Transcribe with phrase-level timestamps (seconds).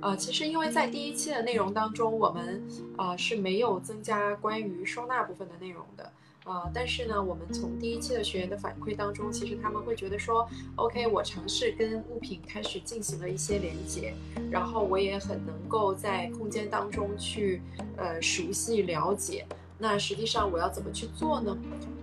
[0.00, 2.62] 呃，其实因为在第一期的内容当中，我们
[2.98, 6.12] 呃是没有增加关于收纳部分的内容的。
[6.44, 14.12] 呃，但是呢，我们从第一期的学员的反馈当中，其实他们会觉得说，OK，我尝试跟物品开始进行了一些连接，
[14.50, 17.62] 然后我也很能够在空间当中去
[17.96, 19.46] 呃熟悉了解。
[19.78, 21.56] 那实际上我要怎么去做呢？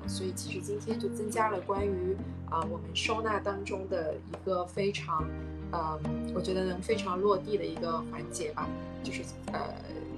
[0.08, 2.16] 所以其实今天就增加了关于
[2.50, 5.30] 啊我们收纳当中的一个非常，
[5.72, 6.00] 呃，
[6.34, 8.68] 我觉得能非常落地的一个环节吧，
[9.04, 9.24] 就是
[9.54, 9.74] 呃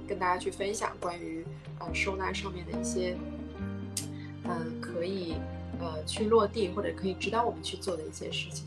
[0.08, 1.44] 跟大家去分享关于
[1.78, 3.16] 呃收纳上面的一些。
[4.44, 5.36] 嗯，可以，
[5.78, 8.66] 呃，去落地或者可以指导我们去做的一些事情。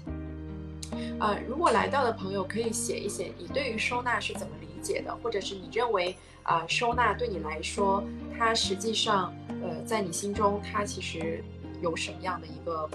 [1.19, 8.01] 呃，如果来到的朋友可以写一写你对于收纳是怎么理解的，或者是你认为啊，收纳对你来说，
[8.37, 11.43] 它实际上，呃，在你心中它其实
[11.81, 12.89] 有什么样的一个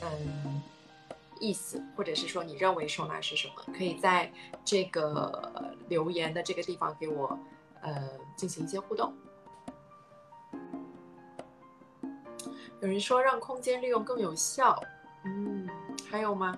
[0.00, 0.62] 嗯
[1.42, 3.54] 意思，或者是说你认为收纳是什么？
[3.76, 4.32] 可以在
[4.64, 7.36] 这个留言的这个地方给我
[7.80, 9.12] 呃进行一些互动。
[12.80, 14.80] 有人说让空间利用更有效，
[15.24, 15.68] 嗯，
[16.08, 16.56] 还有吗？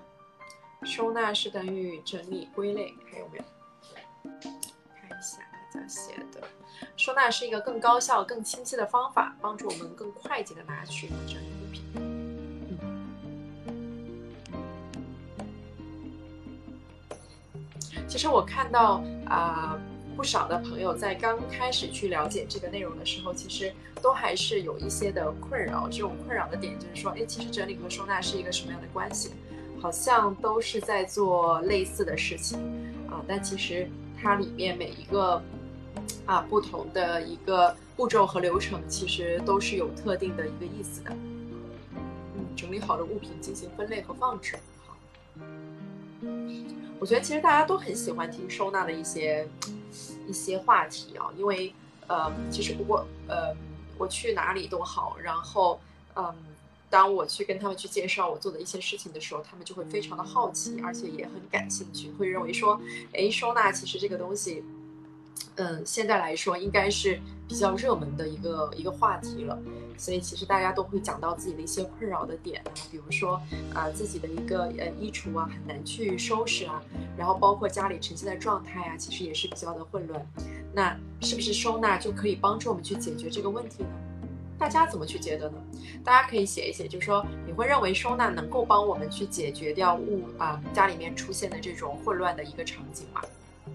[0.83, 3.43] 收纳是等于整理归类，还有没有？
[4.23, 5.41] 看一下
[5.73, 6.47] 大家写的，
[6.95, 12.14] 收纳是一个更高效、更清晰的方法，帮助我们更快捷的拿取和整理物品。
[18.15, 19.77] 其实我看到啊。
[20.15, 25.89] 不少的朋友在刚开始去了解这个内容的时候，其实都还是有一些的困扰。
[25.89, 29.31] 这种困扰的点就是说，哎，其实整理和收纳是一个什么样的关系？
[29.81, 32.57] 好像都是在做类似的事情
[33.09, 35.43] 啊，但其实它里面每一个
[36.25, 41.11] 啊不同的一个步骤和流程，其实都是有特定的一个意思的。
[41.11, 44.57] 嗯，整理好的物品进行分类和放置。
[44.87, 44.95] 好，
[46.99, 49.47] 我觉得其实大家都很喜欢听收纳的一些。
[50.27, 51.71] 一些话题啊，因为
[52.07, 53.55] 呃，其实我呃，
[53.95, 55.79] 我去哪里都好，然后
[56.15, 56.35] 嗯，
[56.89, 62.81] 当我去跟他们去介绍我做的一些事情的时候，他们就会非常的好奇，而且也很感兴趣，会认为说，
[63.13, 64.63] 哎，收纳其实这个东西。
[65.57, 69.57] 嗯，现在来说应该是比较热门的一个一个话题了，
[69.97, 73.41] 所以其实大家都会讲到自己的一些困扰的点啊，比如说
[73.73, 76.81] 啊自己的一个呃衣橱啊很难去收拾啊，
[77.17, 80.25] 然后包括家里呈现的状态啊，其实也是比较的混乱。
[80.73, 83.89] 那是不是收纳就可以帮助我们去解决这个问题呢？
[84.57, 85.57] 大家怎么去觉得呢？
[86.03, 93.21] 大家可以写一写，就是说你会认为收纳能够帮我们去解决掉物啊家里面出现的这种混乱的一个场景吗？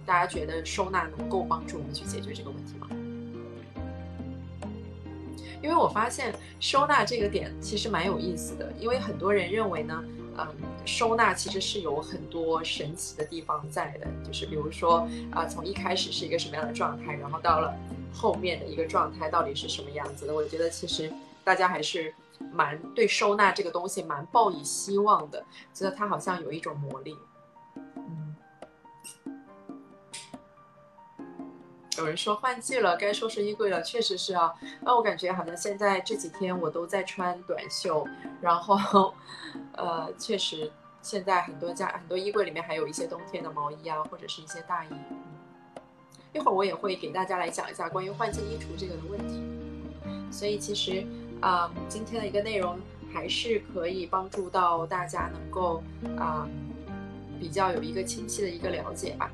[0.07, 2.89] 大家觉得收纳能够帮助我们去解决这个问题吗？
[5.63, 10.03] 因为我发现收纳这个点其实蛮有意思的，因为很多人认为呢，
[10.39, 10.47] 嗯，
[10.87, 17.75] 收纳其实是有很多神奇的地方在的，就是比如说啊，从一开始是一个什么样的状态，然后到了
[18.11, 20.35] 后面的一个状态到底是什么样子的？
[20.35, 21.13] 我觉得其实
[21.45, 22.15] 大家还是
[22.51, 25.45] 蛮对收纳这个东西蛮抱以希望的，
[25.75, 27.15] 觉得它好像有一种魔力。
[32.01, 34.55] 有人说换季了，该收拾衣柜了，确实是啊。
[34.81, 38.07] 那我感觉好像现在这几天我都在穿短袖，
[38.41, 39.15] 然后，
[39.73, 40.71] 呃，确实
[41.03, 44.89] 现在很多家很多衣柜里面还有一些冬天的毛衣啊，或者是一些大衣。
[46.33, 49.43] 一会儿我也会给大家来讲一下关于换季衣橱这个的问题。
[50.33, 51.07] 所以其实
[51.41, 52.79] 啊，今天的一个内容
[53.13, 55.83] 还是可以帮助到大家能够
[56.17, 56.49] 啊
[57.39, 59.31] 比较有一个清晰的一个了解吧。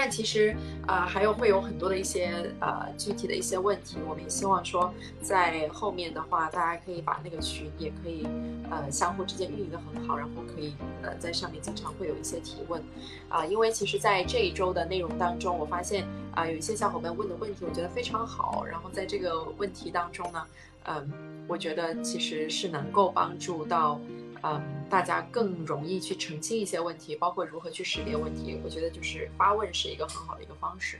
[0.00, 8.24] 但其实，呃，还有会有很多的一些呃具体的一些问题，我们也希望说，在后面的话，大家可以把那个群也可以，
[8.70, 12.80] 呃，相互之间运营的很好，然后可以呃在上面经常会有一些提问，
[13.28, 20.46] 啊，因为其实，在这一周的内容当中，我发现啊有一些小伙伴问的问题，我觉得非常好，然后在这个问题当中呢，
[20.84, 21.10] 嗯，
[21.48, 24.00] 我觉得其实是能够帮助到。
[24.42, 28.60] 嗯，大家更容易去澄清一些问题，包括如何去识别问题。
[28.64, 30.98] 我觉得就是发问是一个很好的一个方式。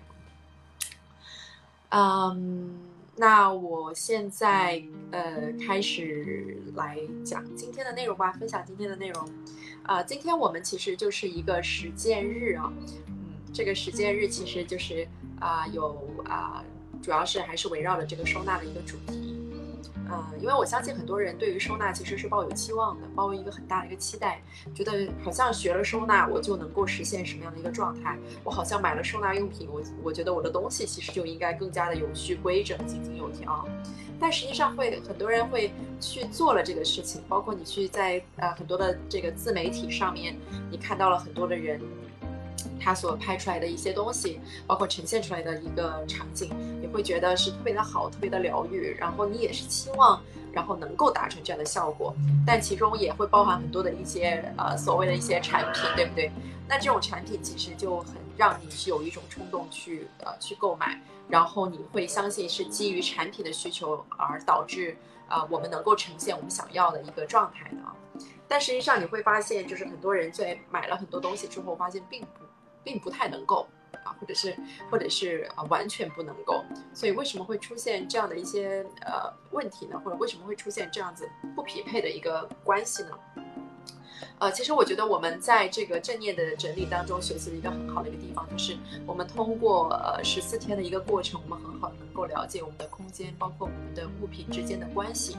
[1.90, 2.78] 嗯，
[3.16, 9.28] 那我现在呃开始来讲今天的内容吧，分享今天的内容。
[9.84, 12.70] 啊，今天我们其实就是一个实践日啊，
[13.06, 13.14] 嗯，
[13.54, 15.08] 这个实践日其实就是
[15.40, 16.62] 啊有啊，
[17.00, 19.37] 主要是还是围绕着这个收纳的一个主题。
[20.10, 24.40] 嗯，因为我相信很多人对于收纳其实是抱有期望的，抱有一个很大的一个期待，
[24.74, 33.66] 觉得好像学了收纳我就能够实现什么样的一个状态，我好像买了收纳用品，我我觉得我的东西其实就应该更加的有序、规整、井井有条。
[34.20, 35.70] 但实际上会很多人会
[36.00, 40.36] 去做了这个事情，包括你去在呃很多的这个自媒体上面，
[40.70, 41.80] 你看到了很多的人
[42.80, 46.50] 他所拍出来的一些东西，包括呈现出来的一个场景，
[46.80, 48.94] 你会觉得是特别的好，特别的疗愈。
[48.98, 50.20] 然后你也是期望，
[50.52, 52.14] 然后能够达成这样的效果，
[52.46, 56.30] 但其中也会包含很多的一些呃所谓的一些产品，对不对？
[56.68, 64.94] 那这种产品其实就很让你是有一种冲动去呃去购买，然后你会相信是基于产品的需求而导致
[65.28, 67.94] 啊我们能够呈现我们想要的一个状态的啊。
[68.46, 72.44] 但实际上你会发现，就是很多人在买了很多东西之后，发现并不，
[72.88, 73.66] 并不太能够
[74.02, 74.56] 啊，或者是，
[74.90, 76.64] 或者是啊，完全不能够。
[76.94, 80.00] 所以为什么会出现这样的一些呃问题呢？
[80.02, 83.10] 或者为什么会出现这样子不匹配的一个关系呢？
[84.38, 88.74] 呃，其实我觉得我们在这个正念的整理当中学习的一个很好的一个地方，就是
[89.06, 95.36] 我们通过呃十四天的一个过程，我们很好能够了解我们的空间，包括我们的物品之间的关系。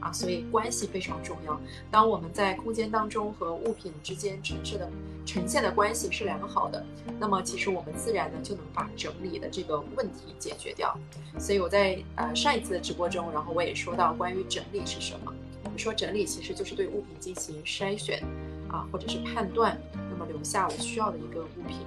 [0.00, 1.60] 啊，所以关系非常重要。
[1.90, 4.90] 当我们在空间当中和物品之间呈现的
[5.26, 6.84] 呈现的关系是良好的，
[7.18, 10.96] 那么其实我们自然呢就能把整理的这个问题解决掉。
[11.38, 15.34] 所以我在呃上一次的直播中，然后我也说到关于整理是什么。
[15.64, 18.22] 我们说整理其实就是对物品进行筛选
[18.70, 19.78] 啊，或者是判断，
[20.10, 21.78] 那么留下我需要的一个物品。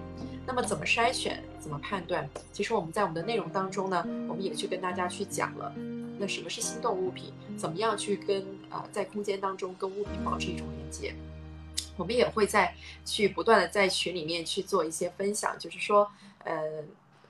[0.45, 2.27] 那么怎么筛选，怎么判断？
[2.51, 5.73] 其实我们在我们的内容当中呢，我们也去跟大家去讲了。
[6.21, 7.33] 那什么是心动物品？
[7.57, 11.15] 怎么样去跟啊在空间当中跟物品保持一种连接？
[11.97, 12.73] 我们也会在
[13.03, 16.07] 去不断的在群里面去做一些分享，就是说，
[16.43, 16.83] 呃，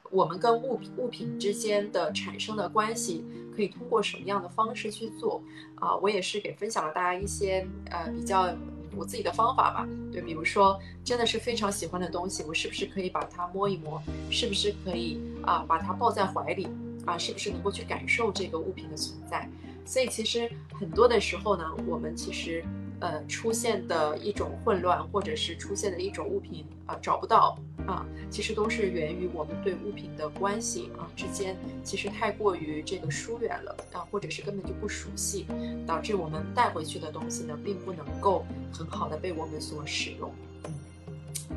[0.10, 3.24] 我们跟物品物品之间的产生的关系
[3.56, 5.42] 可以通过什么样的方式去做？
[5.76, 8.54] 啊，我也是给分享了大家一些呃比较
[8.96, 9.88] 我自己的方法吧。
[10.12, 14.02] 对，比如说真的是非常喜欢的东西，我是不是可以把它摸一摸？
[14.30, 16.68] 是不是可以啊把它抱在怀里？
[17.06, 19.50] 啊，是不是能够去感受这个物品的存在？
[19.86, 22.64] 所以其实很多的时候呢，我们其实
[23.00, 27.58] 呃出现的一种混乱，或者是出现的一种物品啊找不到
[27.88, 35.48] 啊，其实都是源于我们对物品的关系啊之间其实太过于这个疏远了啊，或者是根本就不熟悉，
[35.88, 40.32] 导致我们带回去的东西呢，并不能够很好的被我们所使用。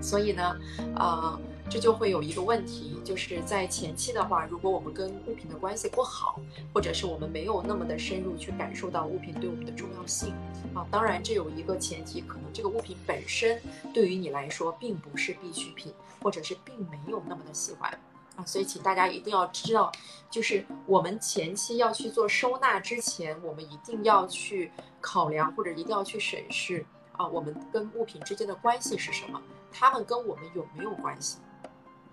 [0.01, 0.57] 所以呢，
[0.97, 1.39] 啊。
[1.71, 6.39] 这就会有一个问题，就是在前期的话，如果我们跟物品的关系不好，
[6.73, 10.33] 或者是我们没有那么的深入去感受到物品对我们的重要性
[10.75, 13.61] 啊，当然这有一个前提，可能这个物品本身
[13.93, 17.91] 对于你来说并不是必需品，或者是并没有那么的喜欢
[18.37, 19.91] 啊，所以请大家一定要知道，
[20.31, 24.71] 就是我们前期要去做收纳之前，我们一定要去
[25.01, 29.41] 考量或者一定要去审视啊，我们跟物品之间的关系是什么，
[29.73, 31.39] 他们跟我们有没有关系？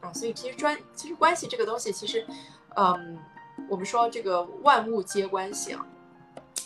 [0.01, 2.25] 啊，所以其实专其实关系这个东西，其实，
[2.75, 3.17] 嗯，
[3.69, 5.85] 我们说这个万物皆关系啊。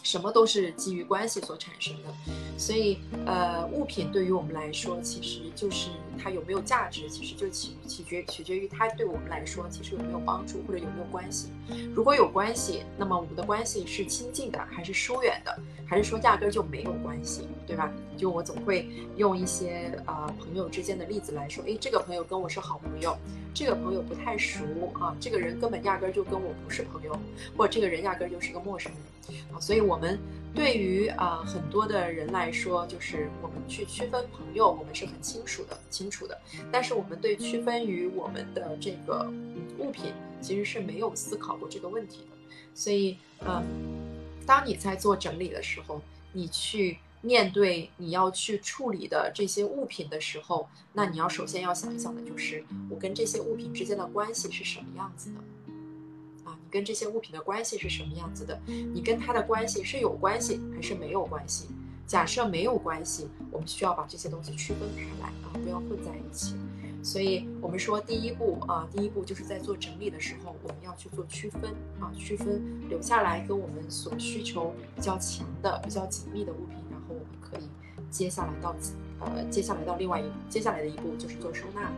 [0.04, 2.14] 什么都是基于关系所产生的，
[2.60, 11.50] 所以呃，物品对于我们来说，其实就是它有没有价值，其实就取取决取决于它对我们来说，其实有没有帮助或者有没有关系。
[11.94, 17.92] 如果有关系，那么我们的关系是亲近的还是疏远的，还是说压根儿就没有关系，对吧？
[18.18, 23.18] 就我总会用一些啊朋友之间的例子来说，诶，这个朋友跟我是好朋友，
[23.54, 24.64] 这个朋友不太熟
[24.94, 27.18] 啊，这个人根本压根儿就跟我不是朋友，
[27.58, 29.02] 或者这个人压根儿就是个陌生人。
[29.52, 30.20] 啊，所以我们
[30.54, 36.38] 对于啊很多的人来说，就是我们去区分朋友，我们是很清楚的，清楚的。
[36.72, 39.28] 但是我们对区分于我们的这个
[39.80, 40.14] 物品，
[40.46, 42.38] 其实是没有思考过这个问题的。
[42.76, 43.64] 所以，嗯，
[44.46, 46.00] 当你在做整理的时候，
[46.34, 55.40] 你去面对你要去处理的这些物品的时候，那你要首先要想一想的就是，我跟这些物品之间的关系是什么样子的。
[56.48, 58.62] 啊，你跟这些物品的关系是什么样子的？
[58.68, 61.70] 你跟它的关系是有关系还是没有关系？
[62.06, 66.54] 假设没有关系，我们需要把这些东西区分开来啊，不要混在一起。
[67.06, 77.70] 所以，我们说第一步啊，第一步就是在做整理的时候，我们要去做区分啊，区分留下来跟我们所需求比较强的、比较紧密的物品，然后我们可以
[78.10, 78.76] 接下来到
[79.20, 81.92] 呃，接下来到另外一接下来的一步就是做收纳。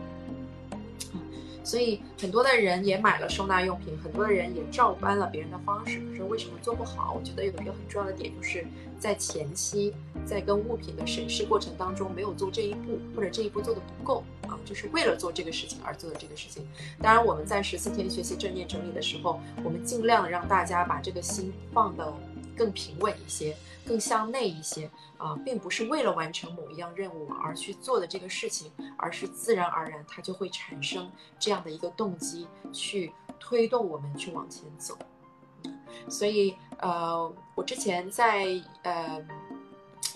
[1.68, 7.12] 所以很多的人也买了收纳用品，很多的人也照搬了别人的方式，可是为什么做不好？
[7.14, 8.66] 我觉得有一个很重要的点，就是
[8.98, 9.94] 在前期
[10.24, 16.66] 在跟物品的审视过程当中没有做这一步，或者这一步做的不够啊，就是为了做这个事情而做的这个事情。
[17.02, 22.10] 当然，我们在十四天学习正念整理的时候，我们尽量让大家把这个心放的
[22.56, 23.54] 更平稳一些，
[23.88, 24.90] 更向内一些。
[25.18, 34.96] 啊，并不是为了完成某一样任务而去做的这个事情，而是自然而然它就会产生这样的一个动机，去推动我们去往前走。
[36.08, 38.46] 所以，呃，我之前在
[38.84, 39.20] 呃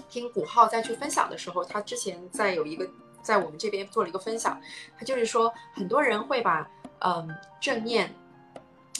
[0.09, 2.88] 听古浩再去分享的时候，他之前在有一个
[3.21, 4.57] 在我们这边做了一个分享，
[4.97, 7.29] 他就是说很多人会把嗯
[7.61, 8.14] 正念。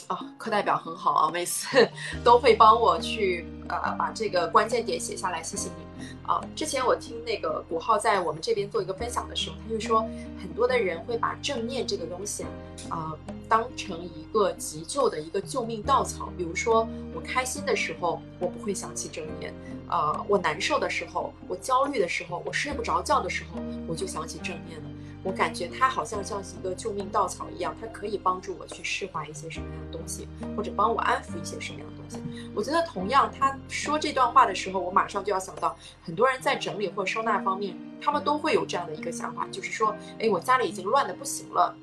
[0.07, 1.89] 啊，课代表很好啊，每次
[2.23, 6.41] 都会帮我去呃把这个关键点写下来，谢谢你啊。
[6.55, 10.01] 之前我听那个古浩在我们这边做一个分享的时候，他就说
[10.41, 12.45] 很多的人会把正念这个东西
[12.89, 13.13] 啊
[13.47, 16.31] 当成一个急救的一个救命稻草。
[16.37, 19.53] 比如说我开心的时候，我不会想起正念；
[19.89, 24.89] 呃，我难受的时候，我焦虑的时候，我睡不着觉的时候，我就想起正念了。
[25.23, 32.21] 我感觉它好像像是一个救命稻草一样，它可以帮助我去释怀一些什么样的东西，或者帮我安抚一些什么样的东西。
[32.53, 41.73] 我觉得同样，他说这段话的时候，我马上就要想到，很多人在整理或收纳方面，他们都会有这样的一个想法，就是说，哎，我家里已经乱的不行了，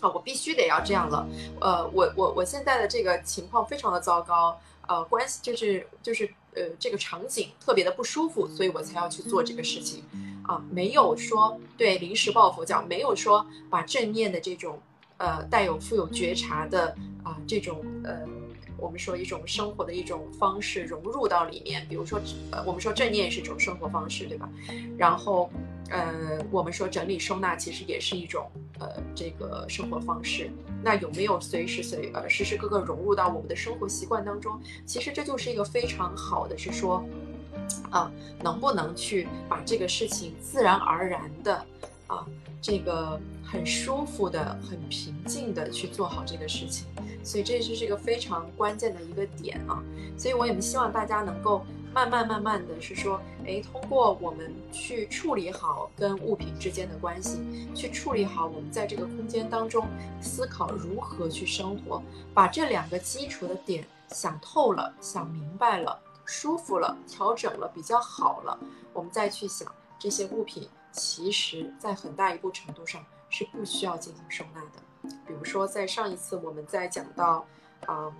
[0.00, 1.26] 啊，我必须得要这样了，
[1.60, 10.02] 呃，我我我现在的这个情况非常的糟糕，呃，关系就是就是呃这个场景特别的不舒服，所以我才要去做这个事情。
[10.44, 14.78] 啊，没有说对临时抱佛脚，没有说把正念的这种，
[15.16, 18.20] 呃，带有富有觉察的啊这种呃，
[18.76, 21.86] 我们说一种生活的一种方式融入到里面。
[21.88, 22.20] 比如说，
[22.50, 24.46] 呃，我们说正念是一种生活方式，对吧？
[24.98, 25.50] 然后，
[25.88, 30.50] 呃，我们说整理收纳其实也是一种呃这个生活方式。
[30.82, 34.60] 那有没有随时随呃时时刻刻融入到我们的生活习惯当中？
[34.84, 37.02] 其实这就是一个非常好的，是说。
[37.90, 38.10] 啊，
[38.42, 41.54] 能不能去把这个事情自然而然的，
[42.06, 42.26] 啊，
[42.60, 46.86] 这个很舒服的、很平静的去做好这个事情？
[47.22, 49.82] 所以这就是这个非常关键的一个点啊。
[50.16, 57.40] 所以我也希望大家能够慢慢慢慢的是说，哎，通过我们去处理好跟物品之间的关系，
[57.74, 59.86] 去处理好我们在这个空间当中
[60.20, 62.02] 思考如何去生活，
[62.34, 65.98] 把这两个基础的点想透了、想明白了。
[66.24, 68.58] 舒服了，调整了，比较好了，
[68.92, 75.10] 我们再去想这些物品，其实在很大一部程度上是不需要进行收纳的。
[75.26, 77.46] 比如说，在上一次我们在讲到，
[77.88, 78.12] 嗯，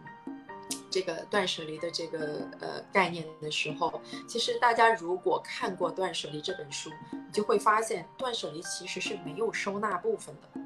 [0.90, 10.60] 这个断舍离的这个呃概念的时候，其实大家如果看过《断舍离》这本书，你就会发现，断舍离其实是没有收纳部分的。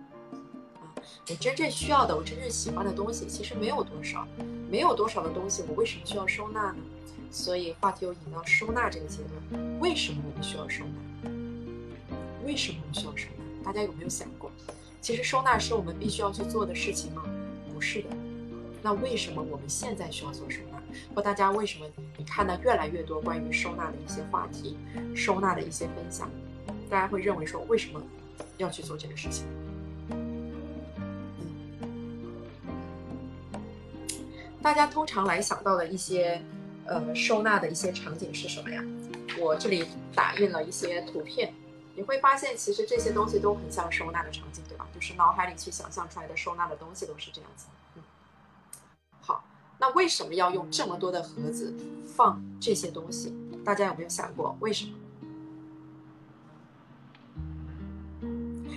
[0.80, 0.90] 啊，
[1.28, 4.26] 我真正需要的，我真正喜欢的东西，其实没有多少，
[4.68, 6.78] 没有多少的东西，我为什么需要收纳呢？
[7.30, 9.18] 所以话题又引到收纳这个阶
[9.50, 11.30] 段，为什么我们需要收纳？
[12.44, 13.64] 为什么我们需要收纳？
[13.64, 14.50] 大家有没有想过，
[15.00, 17.22] 其实收纳是我们必须要去做的事情吗？
[17.72, 18.08] 不是的。
[18.82, 20.82] 那为什么我们现在需要做收纳？
[21.14, 24.76] 或大家为什么你看到越来越多关于收纳的一些话题、
[25.14, 26.30] 收纳的一些分享，
[26.88, 28.02] 大家会认为说为什么
[28.56, 29.46] 要去做这个事情？
[34.62, 36.42] 大家通常来想到的一些。
[36.88, 38.82] 呃，收纳的一些场景是什么呀？
[39.38, 41.52] 我这里打印了一些图片，
[41.94, 44.88] 你会发现其实这些东西都很像收纳的场景，对吧？
[44.94, 47.66] 就是脑海里去想象出来的收纳的东西都是这样子。
[47.94, 48.02] 嗯，
[49.20, 49.44] 好，
[49.78, 51.74] 那为什么要用这么多的盒子
[52.06, 53.34] 放这些东西？
[53.62, 54.94] 大家有没有想过为什么？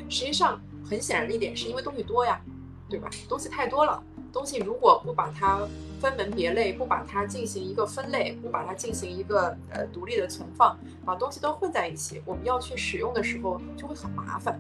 [0.10, 2.42] 实际上很显然的一点是因为东西多呀，
[2.90, 3.10] 对吧？
[3.30, 5.68] 东西太多了，东西如果不把它。
[6.02, 14.60] 分门别类，不把它进行一个分类，不把它进行一个呃独立的存放，把东西都混在一起，我们要去使用的时候就会很麻烦。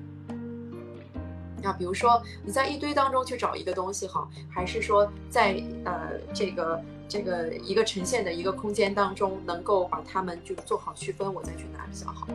[1.59, 12.27] 那比如说你在一堆当中去找一个东西好，还是说在呃这个这个一个呈现的一个空间当中，能够把它们就做好区分，我再去拿比较好。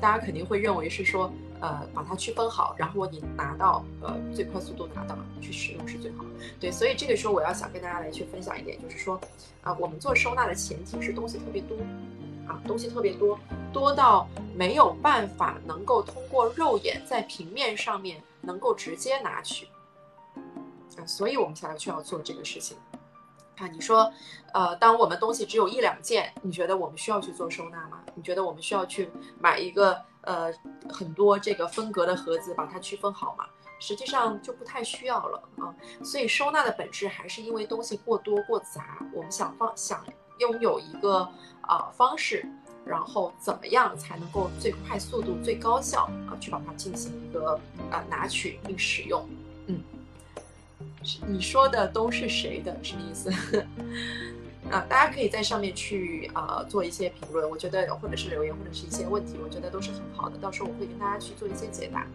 [0.00, 1.32] 大家肯定会认为是说。
[1.60, 6.24] 呃，把它区分好，然后你拿到呃最快速度拿到去使用是最好。
[6.60, 9.18] 对，所以这个时候我要想跟大家来去分享一点，就是说
[9.62, 11.76] 啊，我们做收纳的前提是东西特别多
[12.46, 13.38] 啊，东西特别多，
[13.72, 19.66] 多到没有办法能够通过肉眼在平面上面能够直接拿取
[20.98, 22.76] 啊，所以我们才需要做这个事情。
[23.56, 24.12] 啊，你说，
[24.52, 28.00] 呃，当我们东西只有一两件，你觉得我们需要去做收纳吗？
[28.16, 29.08] 你觉得我们需要去
[29.38, 30.52] 买一个呃
[30.90, 33.46] 很多这个分隔的盒子把它区分好嘛？
[33.80, 35.74] 实际上就不太需要了啊。
[36.02, 40.04] 所以收纳的本质还是因为东西过多过杂，我们想放想
[40.38, 41.28] 拥有一个
[41.62, 42.46] 啊方式，
[42.84, 47.58] 然后怎么样才能够最快速度、最高效啊去把它进行一个
[47.90, 49.28] 啊拿取并使用，
[49.66, 49.82] 嗯。
[51.26, 52.74] 你说的都是谁的？
[52.82, 53.30] 什么意思？
[54.70, 60.38] 啊，大家可以在上面去啊做一些评论，我觉得或者是留言，或者是一些问题，我觉得都是很好的。
[60.38, 62.06] 到时候我会跟大家去做一些解答。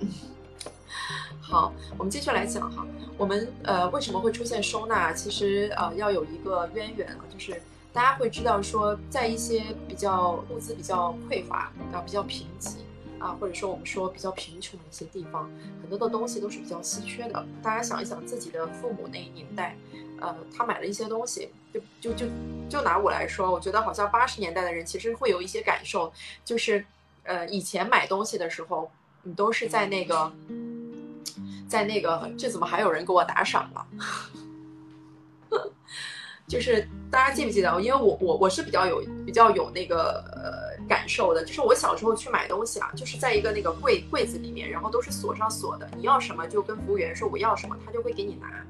[1.40, 2.86] 好，我们继续来讲哈，
[3.16, 5.12] 我们呃为什么会出现收纳？
[5.12, 7.60] 其实呃要有一个渊源啊，就是
[7.92, 12.76] 大家会知道说，在一些比较物资比较匮乏啊、比较贫瘠
[13.18, 15.50] 啊，或者说我们说比较贫穷的一些地方，
[15.82, 17.44] 很多的东西都是比较稀缺的。
[17.62, 19.76] 大家想一想自己的父母那一年代，
[20.22, 22.26] 呃，他买了一些东西，就就就
[22.70, 26.12] 就拿我来说，我觉得好像八十年代的人其实会有一些感受，
[26.44, 26.84] 就是
[27.24, 28.88] 呃，以前买东西的时候，
[29.22, 30.32] 你都是在那个，
[31.68, 33.86] 在那个，这怎么还有人给我打赏了？
[36.48, 37.80] 就是大家记不记得？
[37.80, 48.64] 因为我我我是比较有比较有那个呃感受的，就是我小时候去买东西啊，就是在一个那个柜柜子里面，然后都是锁上锁的，你要什么就跟服务员说我要什么，他就会给你拿。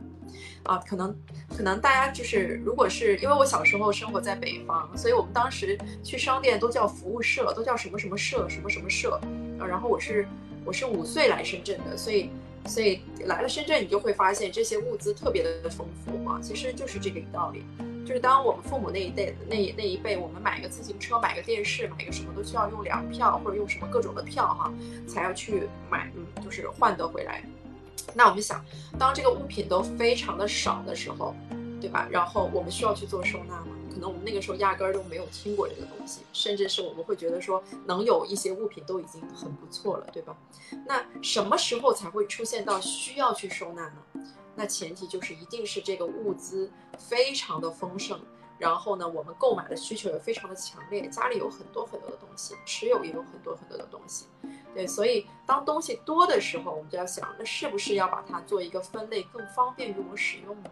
[0.65, 1.17] 啊，可能
[1.57, 9.21] 可能大家就是如果是因为我小时候生活在北方，所以我们当时去商店都叫服务社，都叫什么什么社什么什么社。
[9.59, 10.27] 啊，然后我是
[10.65, 12.31] 我是五岁来深圳的，所以。
[12.65, 17.65] 所以来了深圳，你就会发现这些物资特别的丰富嘛，其实就是这个道理。
[18.07, 24.73] 就是当我们父母那一代那那一辈，我们买个自行车、买个电视、买个什么都需要用粮票或者用什么各种的票哈，
[25.09, 27.43] 才要去买，嗯，就是换得回来。
[28.15, 28.65] 那我们想，
[28.99, 31.35] 当这个物品都非常的少的时候，
[31.81, 32.07] 对吧？
[32.11, 33.69] 然后我们需要去做收纳吗？
[33.93, 40.37] 可能我们那个时候压根儿都没有听过这个东西，甚至是我们会觉得说能有一些物品都已经很不错了，对吧？
[40.87, 44.23] 那什么时候才会出现到需要去收纳呢？
[44.55, 48.21] 那前提就是一定是这个物资非常的丰盛，
[48.63, 54.27] 然后呢，我们购买的需求也非常的强烈，家里有很多很多的东西，持有也有很多很多的东西，
[54.73, 60.71] 对，所以当东西多的时候，我们就要想，那是不是要把它做一个分类，更方便于我使用呢？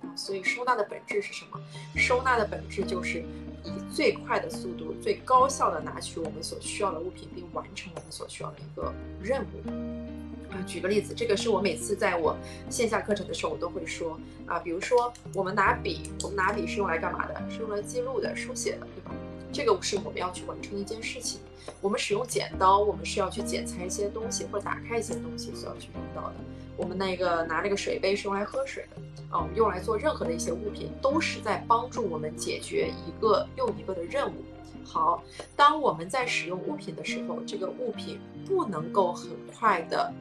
[0.00, 1.60] 啊所以收纳的本质是什么？
[1.94, 3.22] 收纳的本质就是
[3.64, 10.25] 以最快的速度、最高效的拿取我们所需要的物品，并完成我们所需要的一个任务。
[10.64, 12.36] 举个例子，这个是我每次在我
[12.70, 17.42] 线下课程的时候，我都会说啊，比如说我们拿笔，我们拿笔是用来干嘛的？
[17.50, 19.10] 是用来记录的、书写的，对吧？
[19.52, 21.40] 这个是我们要去完成的一件事情。
[21.80, 26.34] 我们使用剪刀，我们是要去剪裁一些东西或者打开一些东西所要去用到的。
[26.76, 29.02] 我们那个拿那个水杯是用来喝水的。
[29.30, 34.44] 啊，我们用来做任何的一些物品，都是在帮助我们解决一个又一个的任务。
[34.84, 35.20] 好，
[35.56, 40.12] 当我们在使用物品的时候，这个物品不能够很快的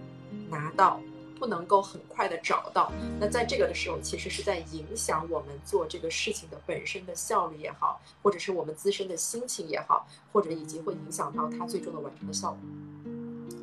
[0.49, 1.01] 拿到，
[1.39, 12.59] 不能够很快的找到，那在这个的时候，其实是在影响我们做这个事情的本身的效率也好，或者是我们自身的心情也好，或者以及会影响到它最终的完成的效果。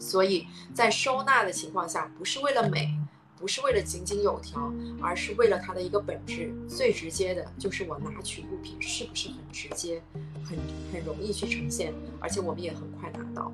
[0.01, 2.95] 所以在收纳的情况下，不是为了美。
[3.39, 10.01] 不是为了井井有条，而是为了它的一个本质，最直接的就是我拿取物品是不是很直接，
[10.45, 10.57] 很
[10.93, 13.53] 很容易去呈现，而且我们也很快拿到，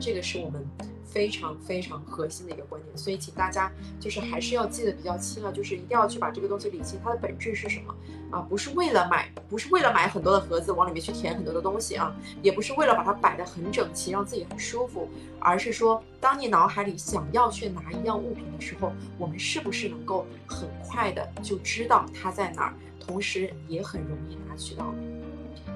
[0.00, 0.64] 这个是我们。
[1.08, 7.94] 非常非常核心的一个观点，所以请大家就是还是要记得比较清啊，就是一定要去把这个东西理清，它的本质是什么
[8.30, 8.40] 啊？
[8.42, 24.92] 不是为了买，不是为了买很多的盒子往里面去填很多的东西啊，也不是为了把它摆得很整齐，让自己很舒服，而是说，当你脑海里想要去拿一样物品的时候，我们是不是能够很快的就知道它在哪儿，同时也很容易拿取到？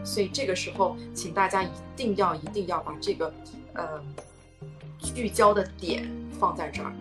[0.05, 3.33] 所以这个时候，请大家一定要一定要把这个，
[3.75, 4.03] 呃。
[5.15, 6.07] 聚焦的点
[6.39, 6.93] 放在这儿，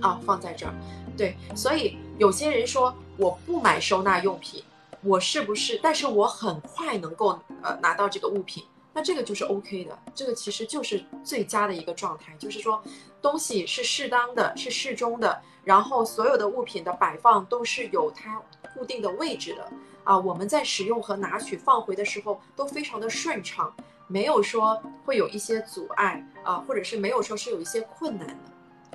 [0.00, 0.74] 啊，放在这儿，
[1.16, 4.62] 对，所以有些人说我不买收纳用品，
[5.02, 5.80] 我是不是？
[5.82, 12.80] 但是我很快能够呃拿到这个物品，那这个就是 OK 的，这个其实就是最佳的一个状态，就是说
[13.20, 18.40] 东西是适当的，是适中的，然后所有的物品的摆放都是有它
[18.74, 19.68] 固定的位置的，
[20.04, 23.74] 啊，我们在使用和拿取放回的时候都非常的顺畅。
[24.08, 28.34] 没有说会有一些阻碍啊，或者是没有说是有一些困难的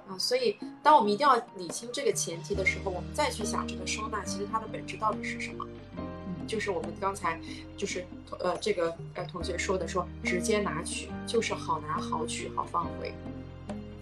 [0.07, 5.65] 啊，所以当我们一定要理清这个前提的时候，我们再去想这个收纳，其实它的本质到底是什么？
[5.97, 7.39] 嗯，就是我们刚才
[7.77, 8.03] 就是
[8.39, 13.13] 呃这个呃同学说的，说直接拿取就是好拿好取好放回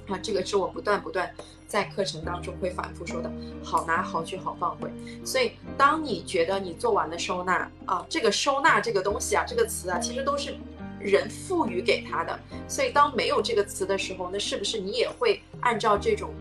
[0.07, 1.29] 啊，这个是我不断不断
[1.67, 3.29] 在课程当中会反复说的，
[3.61, 4.89] 好拿好取好放回。
[5.25, 10.55] 所以当你觉得你做完了收纳啊，这个收纳这个东西啊，这个词啊，其实都是。
[11.03, 16.31] 人赋予给他的，所以当没有这个词的时候，那是不是你也会按照这种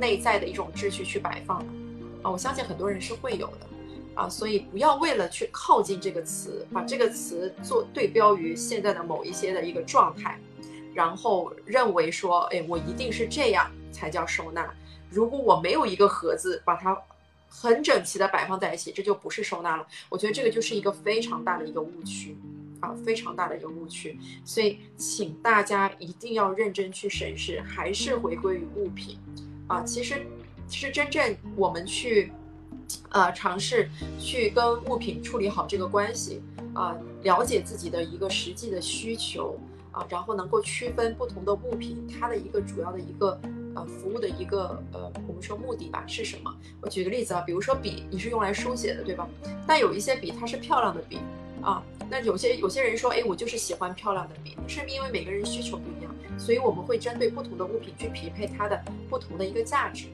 [0.00, 1.58] 内在的一种秩序去摆放？
[2.22, 3.66] 啊，我相信很多人是会有的，
[4.14, 10.38] 啊，所以不要为了去靠近这个词，把这个词做对标于现在的某一些的一个状态，
[10.94, 14.68] 然后认为说，哎，我一定是这样才叫收纳。
[15.10, 17.00] 如果我没有一个盒子，把它
[17.48, 19.86] 很整齐的摆放在一起，这就不是收纳了。
[20.08, 22.36] 我觉得这个就是一个非常大的一个误区。
[22.80, 29.18] 啊，非常大的一个误区，所以请大家一定要认真去审视，还是回归于物品
[29.66, 29.82] 啊。
[29.82, 30.26] 其实，
[30.68, 32.32] 其实真正我们去
[33.10, 36.40] 呃，尝试去跟物品处理好这个关系，
[36.74, 39.58] 啊，了解自己的一个实际的需求，
[39.92, 43.38] 啊，然后能够区分不同的物品它的一个主要的一个
[43.74, 46.54] 呃服务的一个呃我们说目的吧是什么？
[46.80, 49.28] 我举个例子啊，比如说笔，你是用来书写的，对吧？
[49.66, 51.18] 但有一些笔它是漂亮的笔，
[51.60, 60.06] 啊，那有些有些人说，哎，我就是喜欢漂亮的笔，是因为每个人需求不一样，所以我们会针对不同的物品去匹配它的不同的一个价值。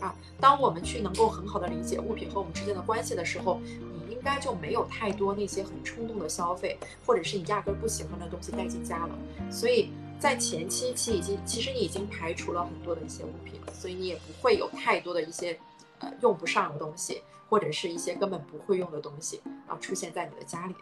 [0.00, 9.18] 啊，当我们去能够很好的理解物品和我们之间的关系的时候，你应该就没有太多那些很冲动的消费，或者是你压根不喜欢的东西带进家了。
[9.50, 15.58] 所以在前期期已经，其实你已经排除了很多的一些物品，所以你也不会有太多的一些
[16.00, 20.74] 呃用不上的东西，或者是一些根本不会用的东西啊出现在你的家里。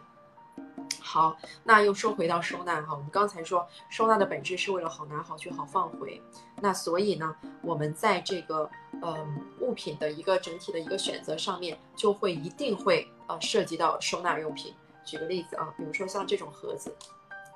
[1.07, 6.19] 好，那又说回到收纳哈，我们刚才说收纳的本质是为了好拿好去好放回，
[6.59, 8.67] 那所以呢，我们在这个
[9.03, 14.73] 嗯物品的一个整体的一个选择上面，就会一定会呃涉及到收纳用品。
[15.05, 16.91] 举个例子啊，比如说像这种盒子，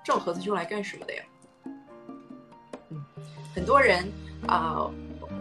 [0.06, 1.24] 这种盒子是用来干什么的呀？
[2.90, 3.04] 嗯，
[3.56, 4.08] 很多人
[4.48, 4.92] 啊。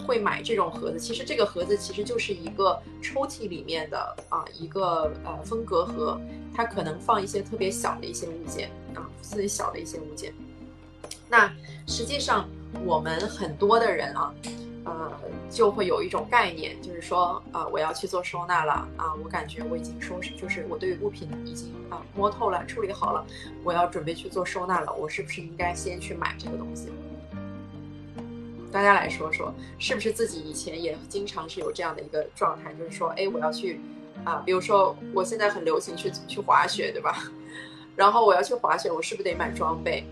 [0.09, 6.19] 会买这种盒子，其实这个盒子其实就是一个抽屉里面的啊一个呃分隔盒，
[6.55, 10.33] 它可能放一些特别小的一些物件啊，自己小的一些物件。
[11.29, 11.53] 那
[11.87, 12.49] 实际上
[12.87, 14.35] 我们很多的人啊，
[14.85, 15.13] 呃
[15.51, 23.23] 就会有一种概念，就是说啊我要去做收纳了啊，我感觉我已经收拾，就是我对物品已经啊摸透了，处理好了，
[23.63, 26.89] 我要准备去做收纳了，我是不是应该先去买这个东西？
[28.71, 33.81] 大家来说说，是不是自己以前也经常是有这样的一个状态，就是说，哎，我要去
[34.25, 37.25] 啊，比如说我现在很流行去去滑雪，对吧？
[37.97, 40.05] 然后我要去滑雪，我是不是得买装备？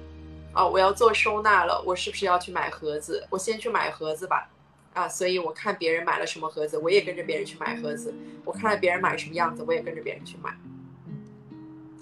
[0.52, 3.26] 啊，我要做收纳了，我是不是要去买盒子？
[3.28, 4.50] 我先去买盒子吧。
[4.94, 8.14] 啊，所以我看别人买了什么盒子，我也跟着别人去买盒子。
[8.46, 10.56] 我看了别人买什么样子，我也跟着别人去买。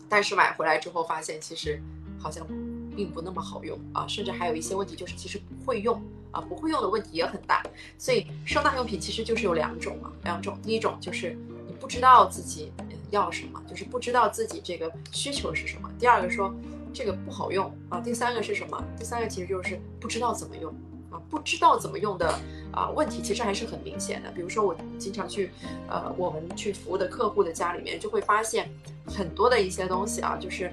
[0.09, 1.83] 但是买回来之后发现，其实
[2.21, 2.47] 好像
[2.95, 6.01] 并不那么好用啊，甚至还有一些问题，就是其实不会用。
[6.35, 7.63] 啊，不会用的问题也很大，
[7.97, 12.73] 所以收纳用品其实就是有两种嘛，两种，第一种就是你不知道自己
[13.11, 16.53] 要什么，就是不知道自己这个需求是什么；第二个说
[16.93, 18.85] 这个不好用啊；第三个是什么？
[18.99, 20.75] 第三个其实就是不知道怎么用
[21.13, 22.29] 啊，不知道怎么用的
[22.73, 24.31] 啊问题其实还是很明显的。
[24.33, 25.53] 比如说我经常去
[25.89, 28.69] 呃我们去服务的客户的家里面，就会发现
[29.07, 30.73] 很多的一些东西啊，就是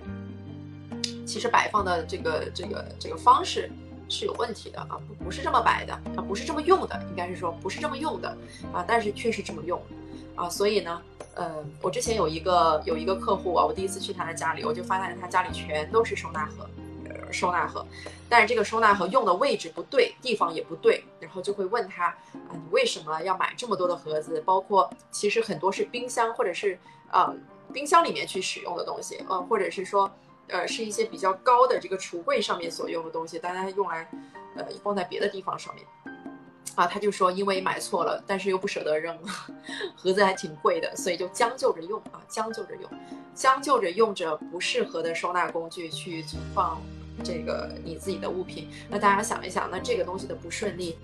[1.24, 3.70] 其实摆放的这个这个这个方式。
[4.12, 8.38] 是有问题的啊，不不是这么摆的啊，不是这么用的，应该是说不是这么用的
[8.74, 9.82] 啊，但是确实这么用
[10.36, 11.02] 啊，所以呢，
[11.34, 16.70] 呃，我之前有一个有一个客户啊，我第一次去他的家里，我就发现他家里全都是收纳盒，
[17.32, 17.86] 收纳盒，
[18.28, 24.42] 但是这个收纳盒用的位置不对，地方也不对，然后就会问他啊，你为什么要买这么多的盒子？
[24.42, 26.78] 包括其实很多是冰箱或者是
[27.12, 27.34] 呃
[27.72, 30.12] 冰箱里面去使用的东西，呃，或者是说。
[30.52, 34.08] 呃，是一些比较高的这个橱柜上面所用的东西，大家用来，
[34.58, 35.86] 呃，放在别的地方上面，
[36.76, 39.18] 啊，他就说因为买错了，但是又不舍得扔，
[39.96, 42.90] 盒子还挺贵的，所以就将就着用啊，将就着用，
[43.34, 46.82] 将就着用着不适合的收纳工具去存放
[47.24, 48.70] 这个你自己的物品。
[48.90, 51.00] 那大家想一想，那这个东西的不顺利。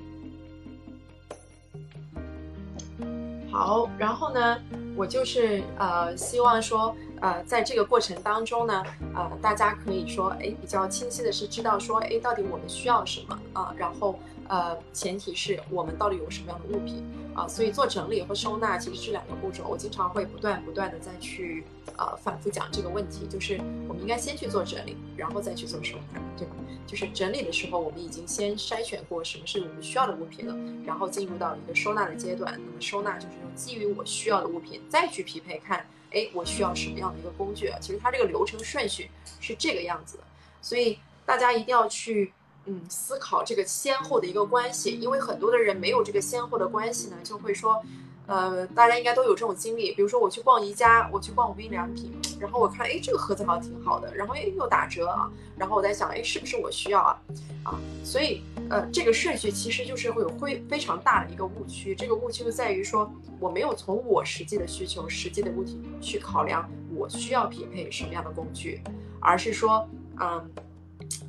[3.50, 4.62] 好，然后呢，
[4.96, 6.94] 我就是呃，希望说。
[7.22, 8.84] 呃，在这个过程当中呢，
[9.16, 13.74] 呃，大家可以说，哎，比较清晰的是知道说，哎，到底我们需要什么啊？
[13.78, 17.04] 然后，呃，前提是我们到底有什么样的物品
[17.36, 17.48] 啊？
[17.48, 19.66] 所以做整理和收纳其实是两个步骤。
[19.68, 21.64] 我经常会不断不断的再去
[21.98, 26.54] 呃反复讲这个问题，就是我们应该先去做整理，然后再去做收纳，对吧？
[26.86, 32.54] 就是整理的时候，我们已经先筛选过什么是我们需要的物品了，然后进入到一个收纳的阶段。
[32.54, 35.86] 那么收纳就是用基于我需要的物品再去匹配看。
[36.12, 37.78] 哎，我需要什么样的一个工具啊？
[37.82, 40.24] 其实它这个流程顺序是这个样子的，
[40.62, 42.34] 所以大家一定要去
[42.66, 47.84] 嗯思考这个先后的一个关系，因为很多的人没有这个先后的关系呢，就会说。
[48.28, 57.22] 呃，大家应该都有这种经历，比如说我去逛宜家，我去逛无印良品，然后我看，哎，这个盒子好像挺好的，然后哎又打折啊，然后我在想，哎，是不是我需要啊？
[57.64, 63.10] 啊，所以呃，这个顺序其实就是会有非非常大的一个误区，这个误区就在于说，
[63.40, 68.82] 我没有从我实际的需求、实际的物体去考量我需要匹配什么样的工具，
[69.22, 69.88] 而是说，
[70.20, 70.52] 嗯，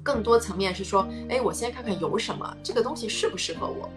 [0.02, 3.88] 更多层面是说，哎，我先看看有什么，这个东西适不适合我。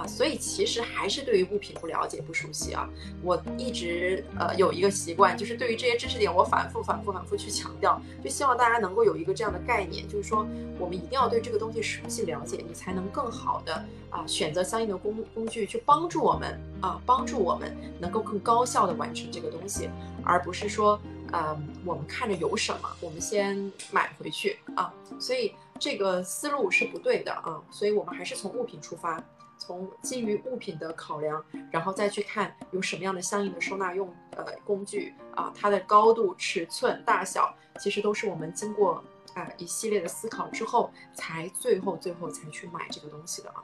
[0.00, 2.88] 啊，所以其实还是对于物品不了解、不熟悉啊。
[3.22, 10.46] 我一直呃有一个习惯，就是对于这些知识点，我反复、反复、反复去强调，就希望大家能够有一个这样的概念，就是说
[10.78, 19.90] 我们一定要对这个东西熟悉了解，你才能更好的啊选择相应的工工具去帮助我们啊，帮助我们能够更高效的完成这个东西，
[20.24, 20.98] 而不是说
[21.32, 24.94] 呃我们看着有什么，我们先买回去啊。
[25.18, 29.22] 所以这个思路是不对的啊，所以我们还是从物品出发。
[29.60, 43.62] 从基于物品的考量，然后再去看有什么样的相应的收纳用呃工具啊，它的高度、尺寸、大小，其实都是我们经过啊一系列的思考之后，才最后最后才去买这个东西的啊。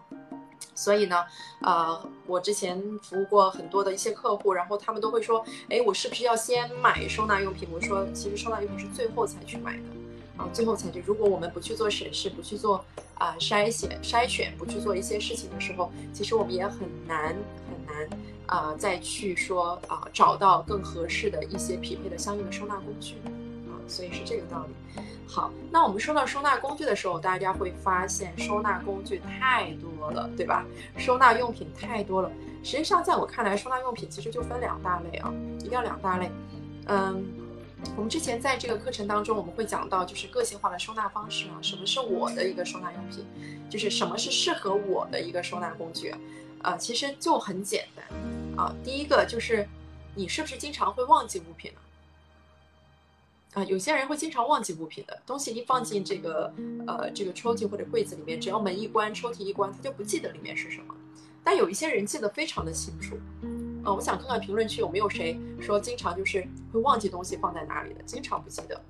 [0.74, 1.24] 所以呢，
[1.62, 7.66] 呃，我之前服务过很多的一些客户，然后他们都会说，哎，我是不是要先买收纳用品？
[7.72, 9.84] 我说，其实收纳用品是最后才去买的。
[10.36, 11.02] 啊，最后才去。
[11.06, 17.34] 如果我们不去做审视，不去做啊筛选、筛选，不去做一些事情的时候，其实我们也很难
[17.68, 18.08] 很难
[18.46, 23.14] 啊再去说啊找到更合适的一些匹配的相应的收纳工具
[23.66, 25.02] 啊，所以是这个道理。
[25.26, 30.64] 好，那我们说到收纳工具的时候，大家会发现收纳工具太多了，对吧？
[30.96, 32.30] 收纳用品太多了。
[32.62, 36.30] 实际上，在我看来，收纳用品其实就分两大类啊，一定要两大类，
[36.86, 37.24] 嗯。
[37.94, 43.24] 我们之前在这个课程当中，我们会讲到就是个性化的收纳方式啊，什么是我的一个收纳用品，
[43.70, 46.14] 就是什么是适合我的一个收纳工具，
[46.62, 48.04] 啊，其实就很简单
[48.56, 48.74] 啊。
[48.82, 49.68] 第一个就是
[50.14, 51.80] 你是不是经常会忘记物品呢？
[53.54, 56.52] 啊，有些人会经常忘记物品的东西一放进这个
[56.86, 60.94] 呃这个抽屉或者柜子里面，只要门一关，抽屉一关，他就不记得里面是什么。
[61.42, 63.16] 但有一些人记得非常的清楚。
[63.94, 68.80] 我想看看评论区有没有谁说经常就是会忘记东西放在哪里的，经常不记得。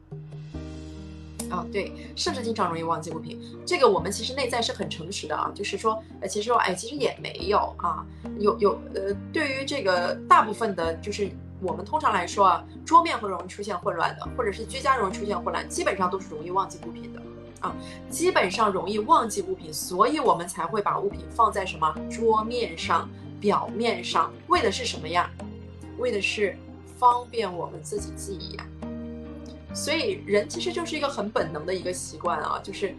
[1.49, 3.41] 啊，对，甚至经常容易忘记物品。
[3.65, 8.05] 这个我们其实内在是很诚实的啊，就是说，呃，其实说，哎，其实也没有啊，
[8.41, 11.31] 有有，呃，对于这个大部分的，就是
[11.61, 17.23] 我们通常来说啊，桌面会容易出现混乱的，或者是居家容易出现混乱，基本上都是容易忘记物品的
[17.61, 17.73] 啊，
[18.11, 23.09] 基本上容易忘记物品，所以我们才会把物品放在什么桌面上。
[23.47, 25.31] 表面上为的是什么呀？
[25.99, 26.59] 为的是
[26.99, 28.67] 方便我们自己记忆呀。
[29.73, 32.93] 所以人其实就是一个很本能的一个习惯啊，就是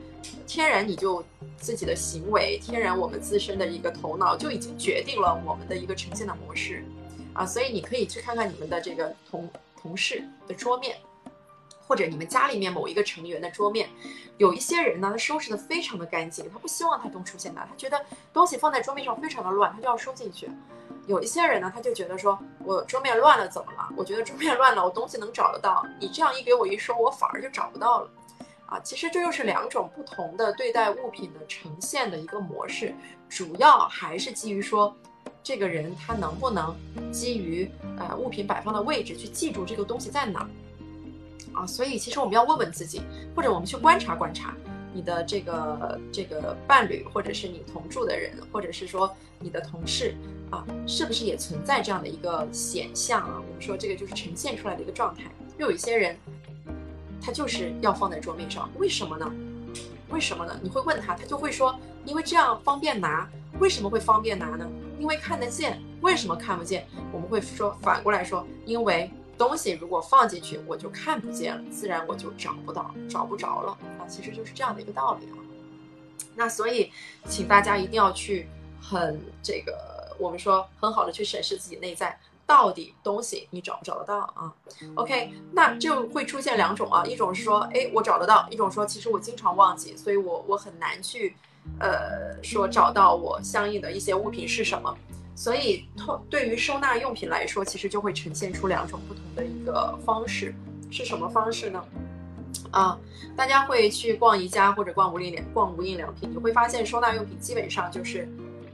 [0.48, 1.22] 天然你就
[1.58, 6.82] 自己的行为，天然我们自身的一个头脑就已经决定了我们的一个呈现的模式
[7.34, 7.46] 啊。
[7.46, 10.96] 所以你可以去看看你们的这个同同事的桌面。
[11.88, 13.90] 或者你们家里面某一个成员的桌面，
[14.38, 18.00] 有一些人呢，他收拾的非常的干净，他不希望他东出现的，他觉得
[18.34, 20.50] 东西放在桌面上非常的乱，他就要收进去。
[21.08, 23.90] 有一些人呢，他就觉得说我桌面乱了怎么了？
[23.96, 25.86] 我觉得桌面乱了，我东西能找得到。
[26.00, 28.10] 你这样一给我一说，我反而就找不到了。
[28.66, 32.94] 啊，其实这又是两种不同的对待物品的呈现的一个模式，
[33.30, 34.94] 主要还是基于说，
[35.42, 36.76] 这个人他能不能
[37.10, 40.46] 基于呃物品摆放的位置去记住这个东西在哪。
[41.58, 43.02] 啊，所以其实我们要问问自己，
[43.36, 44.54] 或者我们去观察观察
[44.94, 50.16] 你的这个这个伴侣，或者是你同住的人，或者是说你的同事
[50.52, 53.36] 啊，是不是也存在这样的一个显象啊？
[53.38, 55.24] 我们说这个就是呈现出来的一个状态。
[55.58, 56.16] 又有一些人，
[57.20, 59.32] 他就是要放在桌面上，为什么呢？
[60.10, 60.60] 为什么呢？
[60.62, 63.28] 你会问他，他就会说，因为这样方便拿。
[63.60, 64.70] 为什么会方便拿呢？
[65.00, 65.82] 因为看得见。
[66.02, 66.86] 为什么看不见？
[67.12, 69.10] 我们会说反过来说，因为。
[69.38, 75.38] 东西如果放进去，我就看不见了，自然我就找不到，找不着了啊，其实就是这样的一个道理啊。
[76.36, 76.92] 那所以，
[77.28, 78.48] 请大家一定要去
[78.82, 84.54] 很这个，我们说很好的去审视自己内在，到底东西你找不找得到啊
[84.96, 91.36] ？OK，那就会出现两种啊，一种是说，哎，我找得到；一种说，其实我经常忘记，所以我我很难去，
[91.80, 94.96] 呃，说找到我相应的一些物品是什么。
[95.38, 100.52] 所以，通对于收纳用品来说，其实就会呈现出两种不同的一个方式，
[100.90, 101.86] 是什么方式呢？
[102.72, 102.98] 啊，
[103.36, 108.28] 大家会去逛宜家或者逛无印良逛无印良品，你会发现收纳用品基本上就是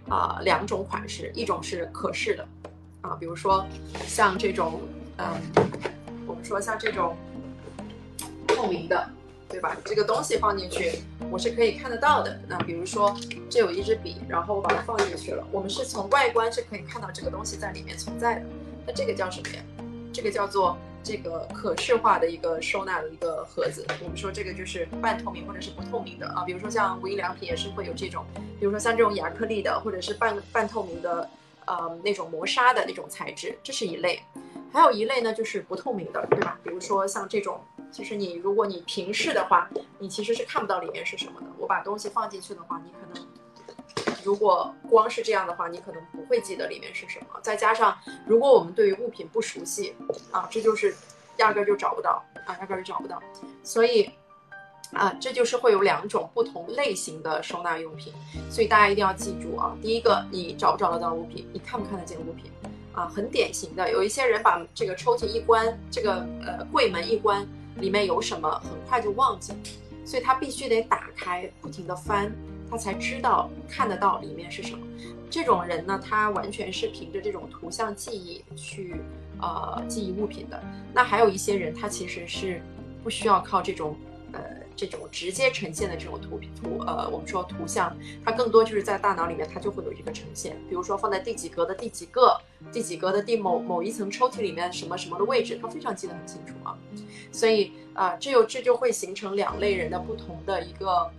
[0.08, 2.47] 啊两种款式，一种是可视的，
[3.02, 3.65] 啊，比如说
[4.08, 4.80] 像这种，
[5.17, 5.28] 嗯，
[6.26, 7.17] 我们说像这种
[8.47, 9.10] 透明的。
[9.54, 9.78] 对吧？
[9.86, 12.42] 这个东西放进去，我是可以看得到的。
[12.48, 13.16] 那比如说，
[13.48, 18.46] 这有一支笔，然后我把它放进去了，我们是从外观是可以看到这个东西在里面存在的。
[18.88, 19.63] 那这个叫什么呀？
[20.12, 23.86] 这个叫做这个可视化的一个收纳的一个盒子。
[24.04, 26.44] 我们说这个就是半透明或者是不透明的啊。
[26.48, 28.26] 比如说像无印良品也是会有这种，
[28.60, 31.30] 比如说像这种亚克力的或者是半半透明的，
[31.68, 34.20] 呃，那种磨砂的那种材质，这是一类。
[34.72, 36.60] 还有一类呢，就是不透明的，对吧？
[36.63, 37.62] 比如说像这种。
[37.94, 41.48] 其实你如果你平视的话，你其实是看不到里面是什么的。
[41.60, 43.28] 我把东西放进去的话，你可能
[44.24, 47.40] 如果光是这样的话，你可能不会记得里面是什么。
[47.44, 49.96] 再加上，如果我们对于物品不熟悉
[50.32, 50.96] 啊，这就是
[51.38, 53.22] 压根儿就找不到啊，压根儿就找不到。
[53.64, 54.10] 所以
[54.94, 58.12] 啊，这就是会有两种不同类型的收纳用品。
[58.50, 62.52] 所以大家一定要记住啊，第一个，你找不找得到物品，你看不看得见物品
[62.92, 63.08] 啊？
[63.08, 69.58] 很典型的，有一些人把这个抽屉一关，这个呃柜门一关，里面有什么，很快就忘记了，
[70.06, 72.32] 所以他必须得打开，不停地翻。
[72.70, 74.84] 他才知道看得到里面是什么。
[75.30, 78.96] 这种人呢，他完全是凭着这种图像记忆去
[79.40, 80.60] 呃记忆物品的。
[80.92, 82.64] 那还有一些人，他其实是
[83.04, 83.96] 不需要靠这种
[84.32, 84.40] 呃
[84.76, 90.58] 这种直接呈现的这种图图呃我们说图像，它更多就是在大脑里面，它就会有一个呈现。
[90.70, 92.40] 比如说放在第几格的第几个，
[92.72, 96.78] 第几格的第某某一层抽屉里面什么什么的位置，他非常记得很清楚啊。
[97.32, 101.12] 所以啊，这有这就会形成两类人的不同的一个。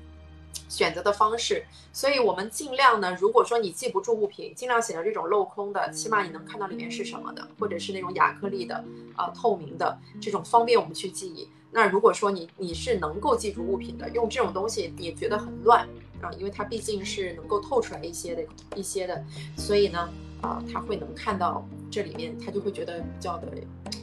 [0.69, 8.83] 选择的方式，所以我们尽量呢，如果说你记不住物品，尽量选择这种镂空的，起码你能看到里面是什么的，或者是那种亚克力的，
[9.15, 11.49] 啊，透明的这种方便我们去记忆。
[11.75, 15.87] 那如果说你你是能够记住物品的，用这种东西也觉得很乱
[16.23, 18.43] 啊，因为它毕竟是能够透出来一些的
[18.77, 19.23] 一些的，
[19.57, 20.09] 所以呢。
[20.41, 23.49] 啊，他会能看到这里面，他就会觉得比较的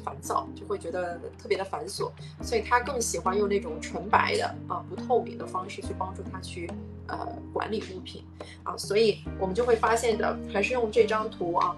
[0.04, 2.10] 烦躁，就会觉得特别的繁琐，
[2.42, 6.68] 所以他更喜欢用那种纯白的啊不透明的方式去帮助他去
[7.06, 8.24] 呃管理物品
[8.64, 11.78] 啊，所以我们就会发现的还是用这张图啊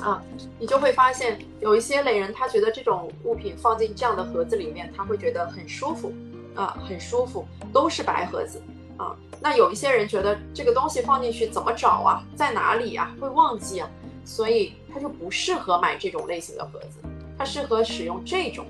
[0.00, 0.22] 啊，
[0.58, 6.12] 你就会发现有一些类人，他觉得这种物品放进这样的盒子里面，他会觉得很舒服
[6.54, 8.60] 啊，很舒服，都是白盒子。
[8.98, 13.90] 啊，那有一些人觉得这个东西放进去怎么找啊，在哪里啊，会忘记啊，
[14.24, 17.00] 所以他就不适合买这种类型的盒子，
[17.38, 18.66] 他适合使用这种，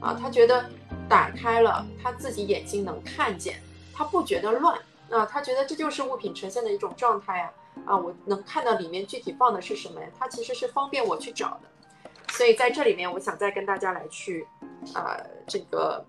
[0.00, 0.64] 啊，他觉得
[1.08, 3.60] 打开了他自己眼睛能看见，
[3.94, 4.76] 他不觉得乱，
[5.10, 7.52] 啊，他觉得这就是物品呈现的一种状态呀，
[7.84, 11.68] 啊，我能看到里面具体放的是什么呀，它其实是方便我去找的，
[12.32, 14.46] 所以在这里面，我想再跟大家来去，
[14.94, 16.04] 呃，这个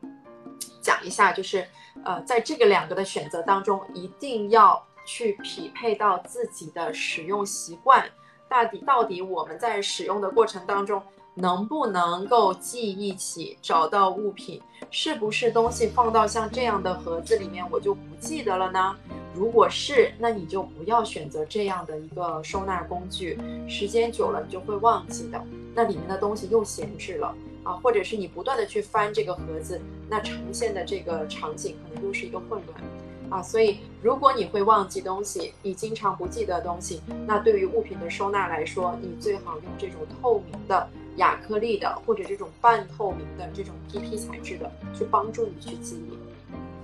[0.81, 1.67] 讲一下，就是。
[2.05, 8.07] 呃，在这个两个的选择当中，一定要去匹配到自己的使用习惯，
[8.47, 11.01] 到底到底我们在使用的过程当中，
[11.33, 18.95] 能不能够记忆起找到物品，是不是东西放到像这样的盒子里面，我就不记得了呢？
[19.37, 25.39] 如果是，那你就不要选择这样的一个收纳工具，时间久了你就会忘记的，
[25.75, 27.35] 那里面的东西又闲置了。
[27.63, 29.77] 啊，或者是你不断的去翻这个盒子，
[30.09, 32.81] 那呈现的这个场景可能又是一个混乱，
[33.29, 46.17] 啊，所以如果你会忘记东西，你经常不记得东西，那对于物品的收纳来说，你最好用这种透明的亚克力的，或者这种半透明的这种 PP 材质的，去帮助你去记忆，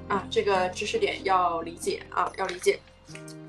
[0.07, 2.79] 啊，这个知识点要理解啊，要理解，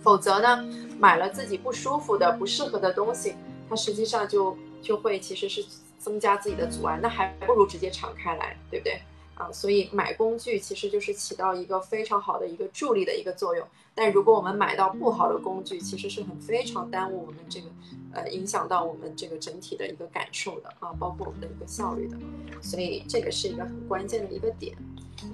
[0.02, 0.64] 否则呢，
[0.98, 3.34] 买了自己不舒服的、不适合的东西，
[3.68, 5.64] 它实际上就就会其实是。
[6.04, 9.00] 增加自己的阻碍，那还不如直接敞开来，对不对
[9.36, 9.50] 啊？
[9.50, 13.66] 所以买工具其实就是起到一个非常好的一个助力的一个作用。
[13.94, 17.68] 但如果我们买到不好的工具，其实是很非常耽误我们这个，
[18.12, 22.18] 呃，影响到我们这个整体的一个感受的啊，包括我们的一个效率的。
[22.60, 24.76] 所以这个是一个很关键的一个点。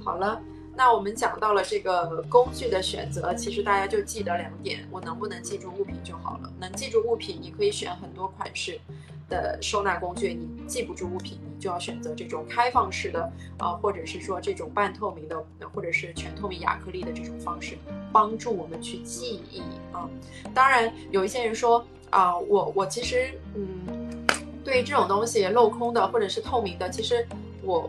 [0.04, 0.40] 好了，
[0.74, 6.52] 那我们讲到了这个工具的选择，其实大家就记得两点：我能不能记住物品就好了。
[6.58, 8.80] 能记住物品，你可以选很多款式。
[9.28, 15.36] 的收纳工具，你记不住物品，你就要选择这种开放式的，啊，或者是说这种半透明的，
[15.72, 17.78] 或者是全透明亚克力的这种方式，
[18.12, 20.10] 帮助我们去记忆啊。
[20.52, 24.26] 当然，有一些人说啊，我我其实嗯，
[24.64, 27.24] 对于这种东西镂空的或者是透明的，其实
[27.62, 27.88] 我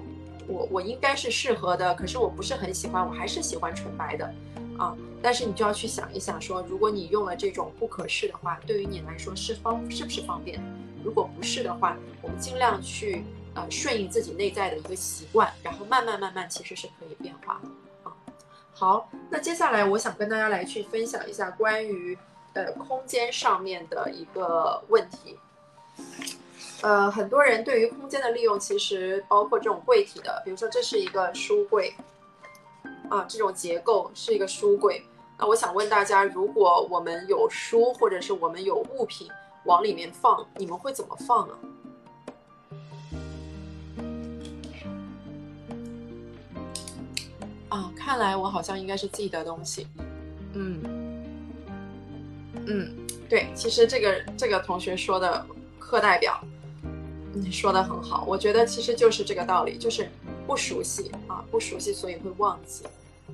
[0.52, 4.26] 我我应该是适合的，可是我不是很喜欢，我还是喜欢纯白的
[4.78, 4.96] 啊。
[5.22, 10.62] 但是你就要去想一想，说如果你用了这种不可视的话，对于你来说是方是不是方便？
[11.04, 13.24] 如果不是的话，我们尽量去
[13.56, 17.70] 呃顺应自己内在的一个习惯，然后慢慢慢慢其实是可以变化的
[18.10, 18.14] 啊。
[18.74, 22.18] 好，那接下来我想跟大家来去分享一下关于
[22.54, 25.38] 呃空间上面的一个问题。
[26.82, 31.94] 呃，很多人对于空间的利用，其实包括这种柜体的，比如说这是一个书柜
[33.10, 35.04] 啊，这种结构是一个书柜。
[35.38, 39.28] 那我想问大家，如果我们有书，或者是我们有物品。
[39.65, 41.60] 往里面放，你们会怎么放啊？
[47.69, 49.86] 啊，看来我好像应该是记得东西。
[50.54, 50.82] 嗯，
[52.65, 55.46] 嗯，对，其实这个这个同学说的
[55.77, 56.44] 课代表，
[57.34, 58.23] 你，说的很好。
[58.27, 60.10] 我觉得其实就是这个道理，就是
[60.46, 62.86] 不熟悉啊，不熟悉所以会忘记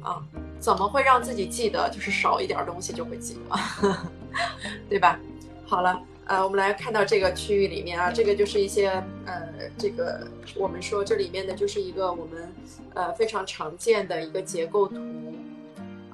[0.01, 0.21] 啊，
[0.59, 1.89] 怎么会让自己记得？
[1.89, 3.97] 就是少一点东西就会记得，
[4.89, 5.19] 对吧？
[5.65, 8.89] 好了，呃，我们来看到这个区域里面啊，这个就是一些
[9.25, 12.53] 呃，这个我们说这里面的就是一个我们
[12.93, 14.95] 呃非常常见的一个结构图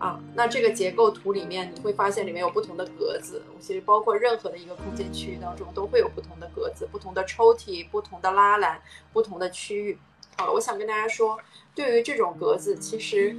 [0.03, 0.19] 啊。
[0.35, 8.81] 那这个结构图里面你会发现里面有不同的格子，其实包括任何的一个空间区域当中都会有不同的格子、不同的抽屉、不同的拉篮、
[9.11, 9.97] 不同的区域。
[10.37, 11.39] 好了，我想跟大家说，
[11.73, 13.35] 对于这种格子，其实。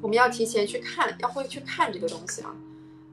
[0.00, 2.54] 我们要提前去看，要会去看这个东西啊，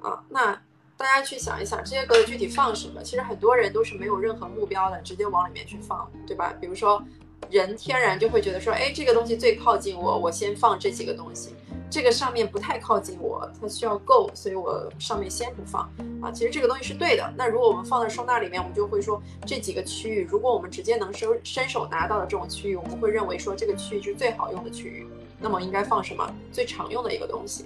[0.04, 0.54] 啊，那
[0.96, 3.02] 大家去想一想，这些格子具体放什么？
[3.02, 6.54] 其实很多人都是没有任何目标的，直接往里面去放，对吧？
[6.62, 7.04] 比如说，
[7.50, 11.56] 人天然就会觉得说，哎，这个东西最靠近我，我先放这几个东西。
[11.96, 15.90] 这个上面不太靠近我，它需要够，所以我上面先不放
[16.22, 16.30] 啊。
[16.30, 17.34] 其实这个东西是对的。
[17.38, 25.08] 那如果我们放在收纳里面，我们就会说这几个区域，如果我们直接能伸伸手拿到的这种区域，我们会认为说这个区域是最好用的区域。
[25.40, 26.30] 那么应该放什么？
[26.52, 27.64] 最常用的一个东西，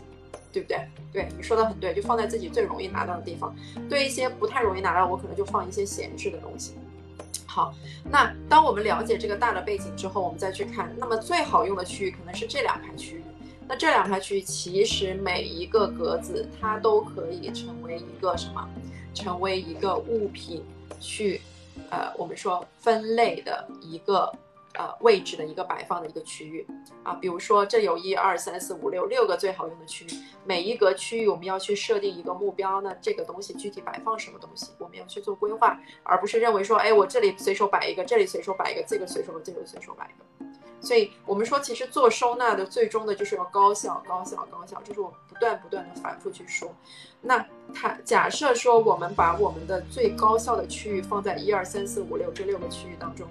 [0.54, 0.88] 对不对？
[1.12, 3.56] 对你说的很对，就放在自己最容易拿到的地方。
[3.90, 6.76] 对一些不太容易拿到，我可能就放一些闲置的东西。
[7.48, 7.74] 好，
[8.04, 13.19] 那当我们了解这个大的背景之后，我们再去看，那么最好用的区域可能是这两排区域。
[13.70, 18.68] 那这两排区域其实每一个格子它都可以成为一个什么？
[19.14, 20.66] 成为一个物品
[21.00, 21.40] 去，
[21.92, 24.34] 呃，我们说分类的一个。
[24.76, 26.66] 呃，位置的一个摆放的一个区域
[27.04, 30.10] 啊，比如说这有一二三四五六六个最好用的区域，
[30.46, 40.59] 每一格区域我们要去设定一个目标，那这个东西具体摆放什么东西，我们要去做规划，而不是认为说，哎，我这里随手摆一个，这里随手摆一个，这个随手这个随手摆一个。
[40.82, 46.74] 所以我们说，其实做收纳的最终的就是要高效，高效，高效，这是我不断不断的反复去说。
[47.22, 53.28] 那它假设说我们把我们的最高效的区域放在一二三四五六这六个区域当中。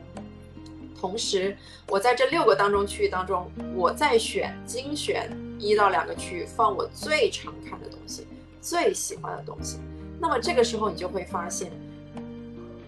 [1.01, 8.27] 同时，我在这六个当中区域当中，我再选精选一到两个区域，放我最常看的东西，
[8.61, 9.79] 最喜欢的东西。
[10.21, 11.71] 那么这个时候，你就会发现，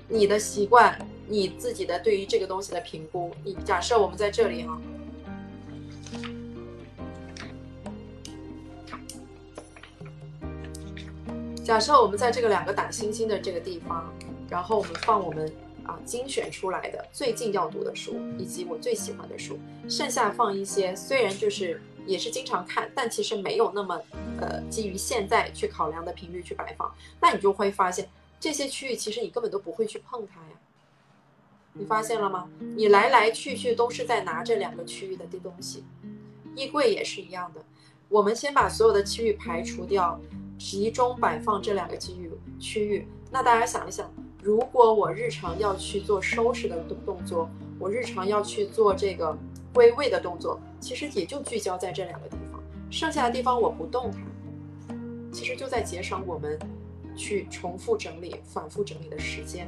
[0.08, 0.98] 你的习惯，
[1.30, 3.32] 你自己的对于这个东西的评估。
[3.42, 4.78] 你假设我们在这里哈，
[11.64, 14.12] 假设我们在这个两个打星星的这个地方，
[14.50, 15.50] 然后我们放我们。
[15.82, 19.58] 啊，精选出来的最近要读的书，以及我最喜欢的书，
[19.88, 24.00] 剩下放一些虽然就是也是经常看，但其实没有那么
[24.40, 28.08] 呃基于现在去考量的频率去摆放，那你就会发现
[28.38, 30.59] 这些区域其实你根本都不会去碰它呀。
[31.80, 32.46] 你发现了吗？
[32.76, 35.82] 你来来去去都是在拿这两个区域的东西，
[36.54, 37.64] 衣柜也是一样的。
[38.10, 40.20] 我们先把所有的区域排除掉，
[40.58, 43.08] 集中摆放这两个区域区域。
[43.30, 44.12] 那大家想一想。
[44.42, 49.36] 如果我日常要去做收拾的动动作，我日常要去做这个
[49.72, 54.94] 归位的动作，其实也就聚焦在这两个地方，剩下的地方我不动它，
[55.30, 56.58] 其实就在节省我们
[57.16, 59.66] 去重复整理、反复整理的时间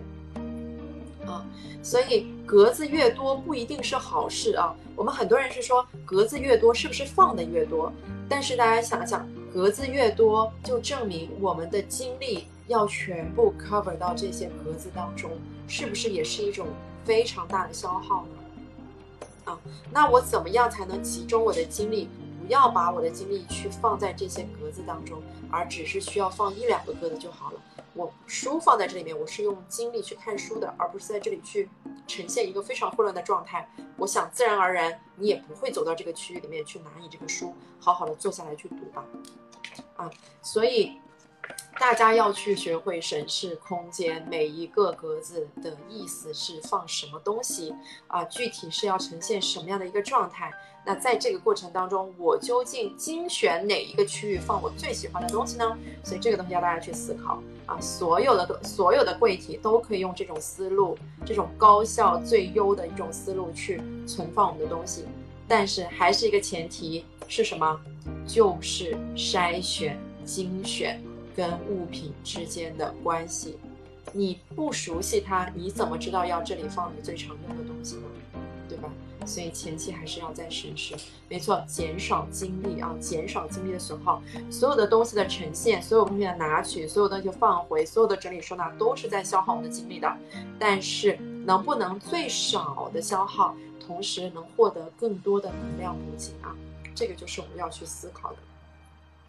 [1.27, 1.47] 啊。
[1.83, 4.75] 所以格子越多不一定是好事啊。
[4.95, 7.93] 我们很多人是说格子越多是不是放的越多？
[8.29, 12.47] 但是大家想想，格子越多就证明我们的精力。
[12.69, 15.33] 要全部 cover 到这些格子当中，
[15.67, 16.69] 是不是也是一种
[17.05, 19.53] 非常大的消耗呢？
[19.53, 19.59] 啊，
[19.91, 22.09] 那我怎么样才能集中我的精力，
[22.41, 25.21] 不要把我的精力去放在这些格子当中，
[25.51, 27.61] 而只是需要放一两个格子就好了？
[27.95, 31.69] 我书放在这里面，我是用精力去看书的，而不是在这里去
[32.07, 33.69] 呈现一个非常混乱的状态。
[33.99, 39.05] 我想自然而然，你也不会走到这个区域里面去拿你这个书，好好的坐下来去读吧。
[39.97, 41.02] 啊，所以。
[41.79, 47.75] 大家要去学会审视空间，每一个格子的意思是放什么东西
[48.07, 48.23] 啊？
[48.25, 50.53] 具体是要呈现什么样的一个状态？
[50.85, 55.77] 那在这个过程当中，我究竟精选哪一个区域放我最喜欢的东西呢？
[56.05, 57.81] 所以这个东西要大家去思考啊！
[57.81, 65.05] 所有的所有的柜体都可以用这种思路，这种高效最优的一种思路去存放我们的东西，
[65.49, 67.81] 但是还是一个前提是什么？
[68.27, 71.01] 就是筛选、精选。
[71.35, 73.59] 跟物品之间的关系，
[74.13, 78.03] 你不熟悉它，你怎么知道要这里放你最常用的东西呢？
[78.69, 78.91] 对吧？
[79.27, 80.95] 所以前期还是要再审视。
[81.29, 84.23] 没错，减少精力啊，减少精力的损耗。
[84.51, 90.11] 所有的东西的呈现，所有东西的拿取，所有东西放回，所有的整理收纳，都是在消耗我们的精力的。
[90.59, 93.55] 但是，能不能最少的消耗，
[93.87, 96.57] 同时能获得更多的能量补给啊？
[96.95, 98.37] 这个就是我们要去思考的。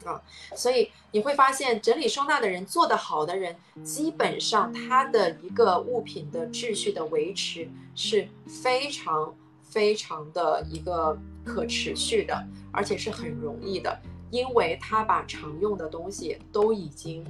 [0.04, 0.22] 啊，
[0.56, 14.00] 所以你会发现，整理收纳的人做得好的人，基本上他的一个物品的秩序的维持是非常非常的一个可持续的，而且是很容易的，
[14.30, 17.26] 因为他把常用的东西都已经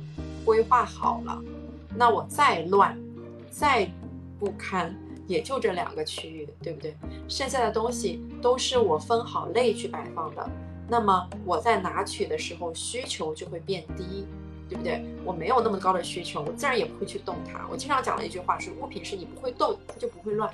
[0.46, 1.42] 规划好了。
[1.96, 2.98] 那我再乱，
[3.52, 3.90] 再
[4.40, 4.96] 不堪，
[5.28, 6.96] 也就这两个区域，对不对？
[7.28, 10.50] 剩下的东西都是我分好类去摆放的。
[10.88, 14.26] 那么我在拿取的时候需求就会变低，
[14.70, 15.04] 对不对？
[15.24, 17.68] 我没有那么高的需求，我自然也不会去动它。
[17.72, 20.50] 我经常讲的一句话是：物品是你不会动，它就不会乱。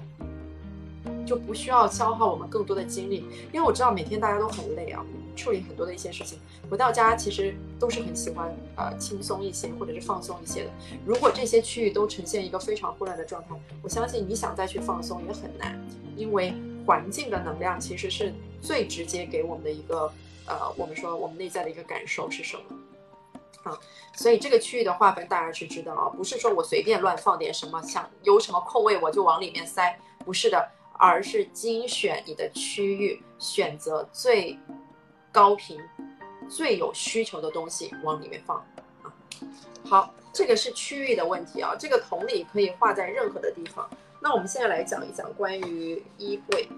[1.26, 3.24] 就不需要消耗我们更多的精力，
[3.54, 5.04] 因为我知道每天大家都很累啊，
[5.36, 6.38] 处理很多的一些事情，
[6.70, 10.72] 回到家其实都是很喜欢呃轻松一些或者是放松一些的。
[11.06, 15.80] 如果这些区域都呈现一个非常混乱的状态，我相信你想再去放松也很难，
[16.18, 16.54] 因为
[16.90, 20.12] 环境的能量其实是最直接给我们的一个
[20.48, 22.64] 呃，我们说我们内在的一个感受是什么
[23.62, 23.78] 啊？
[24.16, 30.68] 所以这个区域的划分大家是知道啊，不是说我随便乱放点什么，想有什么空位我就往里面塞，不是的。
[31.02, 34.60] 而是精选你的区域，选择最
[35.32, 35.80] 高频、
[36.50, 38.58] 最有需求的东西往里面放
[39.02, 39.08] 啊。
[39.90, 41.76] 好，这个是区域的问题啊。
[41.76, 43.90] 这个同理可以画在任何的地方。
[44.20, 46.70] 那我们现在来讲一讲关于衣柜。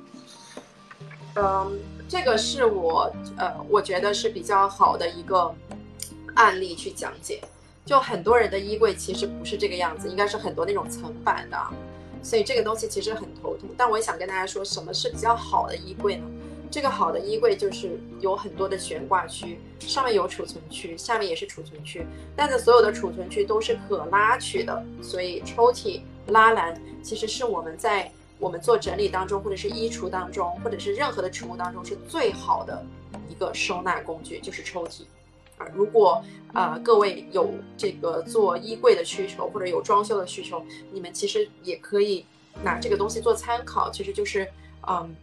[1.36, 5.54] 嗯，这个是我呃，我觉得是比较好的一个
[6.36, 7.42] 案例去讲解。
[7.86, 11.58] 就很多人的衣柜其实不是这个样子，应该是很多那种层板的。
[12.24, 16.26] 所以这个东西其实很头痛，但我也想跟大家说，什么是比较好的衣柜呢？
[16.72, 28.10] 这个好的衣柜就是有很多的悬挂区，上面有储存区，下面也是储存区，但是所有的储存区都是可拉取的，所以抽屉拉篮其实是我们在
[28.40, 32.84] 我们做整理当中，或者是衣橱当中，或者是任何的储物当中是最好的
[33.30, 35.02] 一个收纳工具，就是抽屉
[35.58, 35.68] 啊。
[35.76, 42.26] 如果啊，各位有这个做衣柜的需求，或者有装修的需求，你们其实也可以
[42.64, 43.92] 拿这个东西做参考。
[43.92, 44.48] 其实就是，
[44.88, 45.14] 嗯，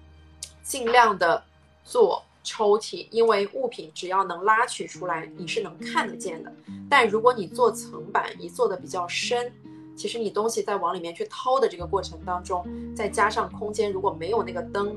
[0.69, 1.43] 尽量的
[1.83, 6.53] 做抽屉，因为物品只要能拉取出来，你是能看得见的。
[6.91, 9.51] 但如果你做层板，你做的比较深，
[9.97, 14.95] 其实你东西在往里面去掏的这个过程当中，再加上空间如果没有那个灯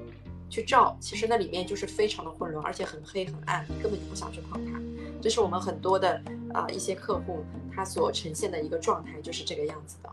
[0.50, 4.78] 去照，其实那里面就是非常的混乱，而且很黑很暗，你根本就不想去碰它。
[5.22, 6.22] 这是我们很多的
[6.54, 10.10] 啊一些客户他所呈现的一个状态，就是这个样子的。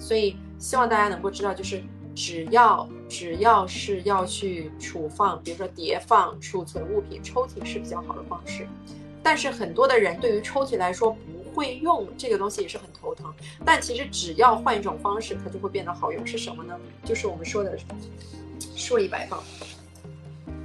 [0.00, 1.80] 所以希望大家能够知道，就是
[2.16, 8.66] 只要只要是要去储放，比如说叠放、储存物品，抽屉是比较好的方式。
[9.22, 13.30] 但是很多的人对于抽屉来说不会用这个东西，也是很头疼。
[13.66, 16.26] 但其实只要换一种方式，它就会变得好用。
[16.26, 16.74] 是什么呢？
[17.04, 17.78] 就是我们说的
[18.74, 19.42] 竖立摆放。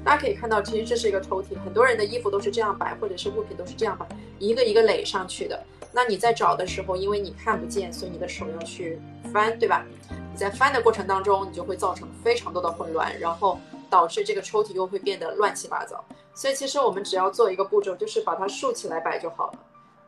[0.06, 4.08] 大家可以看到，其实这是一个抽屉，很多人的衣服都是这样摆，或者是物品都是这样摆，
[4.40, 5.62] 一个一个垒上去的。
[5.92, 8.98] 那你在找的时候，因为你看不见，所以你的手要去
[9.34, 9.86] 翻，对吧？
[10.32, 13.60] 你在翻的过程当中，你就会造成非常多的混乱，然后
[13.90, 16.04] 导致这个抽屉又会变得乱七八糟。
[16.34, 19.60] 所以其实我们只要做一个步骤，就是把它竖起来摆就好了。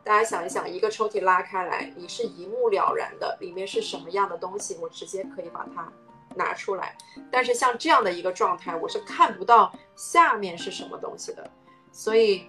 [0.04, 5.92] 大家想一想，一个抽屉拉开来，你是一目了然的，里面是什么样的东西，我直接可以把它。
[6.36, 6.98] 拿出来，
[7.30, 11.48] 但是像这样的一个状态，我是看不到下面是什么东西的，
[11.92, 12.48] 所以，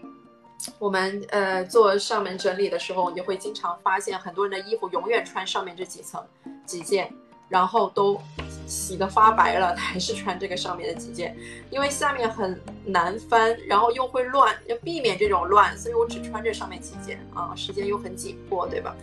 [0.79, 6.27] 我们呃做上门整理的时候，你会经常发现很多人的衣服永远穿上面这几层
[6.65, 7.13] 几件，
[7.49, 8.21] 然后都
[8.67, 11.37] 洗的发白了，还是穿这个上面的几件，
[11.71, 18.95] 因为下面很难翻，然后又会乱，要避免这种乱，所以我只穿这上面几件啊，时间又很紧迫，对吧？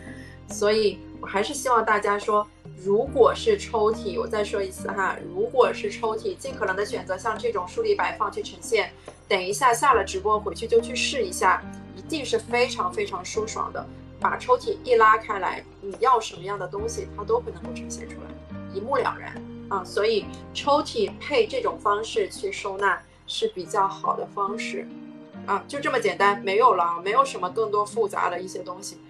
[0.50, 2.48] 所以我还是希望大家说。
[2.84, 8.90] 如果是抽屉，我再说一次哈，如果是抽屉，尽可能的选择像这种竖立摆放去呈现。
[9.28, 11.62] 等一下下了直播回去就去试一下，
[11.96, 13.86] 一定是非常非常舒爽的。
[14.22, 18.30] 把抽屉一拉开来，你要什么样的东西，它都会能够呈现出来，
[18.74, 19.84] 一目了然啊。
[19.84, 24.88] 所以抽屉配这种方式去收纳是比较好的方式
[25.48, 29.02] 啊，就这么简单，没有了，没有什么更多复杂的一些东西。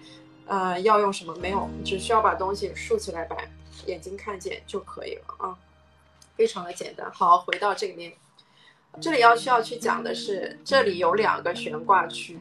[0.46, 1.36] 呃，要用什么？
[1.36, 3.48] 没有，只需要把东西竖起来摆。
[3.86, 5.56] 眼睛看见就可以了啊，
[6.36, 7.10] 非常的简单。
[7.12, 8.12] 好，回到这里面，
[9.00, 12.38] 这里要需要去讲的是，这里有两个悬挂区。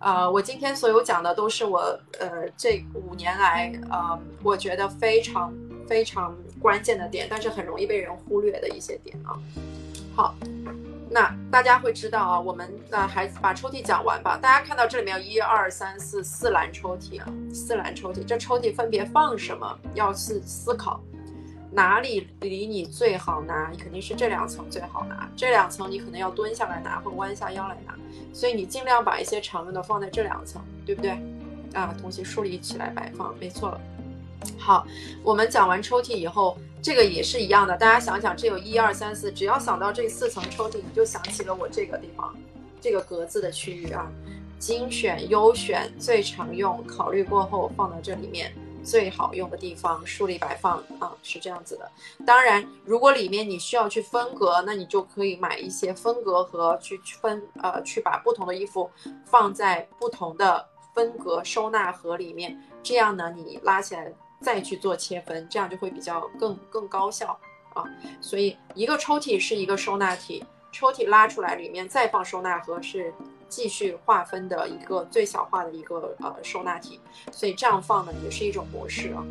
[0.00, 1.78] 呃，我今天所有讲的都是我
[2.18, 5.52] 呃这五年来呃我觉得非常
[5.86, 9.38] 非常关键的点，但是很容易被人忽略的一些点啊。
[10.16, 10.34] 好。
[11.12, 14.38] 那大家会知道啊，我们那还把抽屉讲完吧。
[14.40, 19.76] 大家看到这里面有一二三四四栏抽屉啊，四栏抽屉，这抽屉分别放什么？
[19.94, 21.00] 要去思考，
[21.72, 23.70] 哪里离你最好拿？
[23.78, 27.94] 肯定是这两层最好拿，这两层你可能要蹲下来拿或弯下腰来拿，
[28.32, 31.10] 所以你尽量把一些常用的放在这两层，对不对？
[31.72, 33.80] 啊，东西竖立起来摆放，没错了。
[34.58, 34.86] 好，
[35.22, 37.76] 我们讲完抽屉以后，这个也是一样的。
[37.76, 42.34] 大家想想，这有一二三四，只要想到这四层抽屉，你就想起了我这个地方，
[42.80, 44.10] 这个格子的区域啊。
[44.58, 48.52] 精选、优选、最常用，考虑过后放到这里面
[48.84, 51.90] 最好用的地方，竖立摆放啊，是这样子的。
[52.26, 58.90] 当然，如果里面你需要去分隔，那你就可以买一些分隔盒去分，呃，去把不同的衣服
[59.24, 64.12] 放在不同的分隔收纳盒里面，这样呢，你拉起来。
[64.42, 67.38] 再去做切分，这样就会比较更更高效
[67.74, 67.84] 啊。
[68.22, 73.12] 所以一个抽屉是一个收纳体，抽屉拉出来里面再放收纳盒是
[73.50, 76.98] 继续划分的一个最小化的一个呃收纳体。
[77.30, 79.22] 所以这样放呢也是一种模式啊。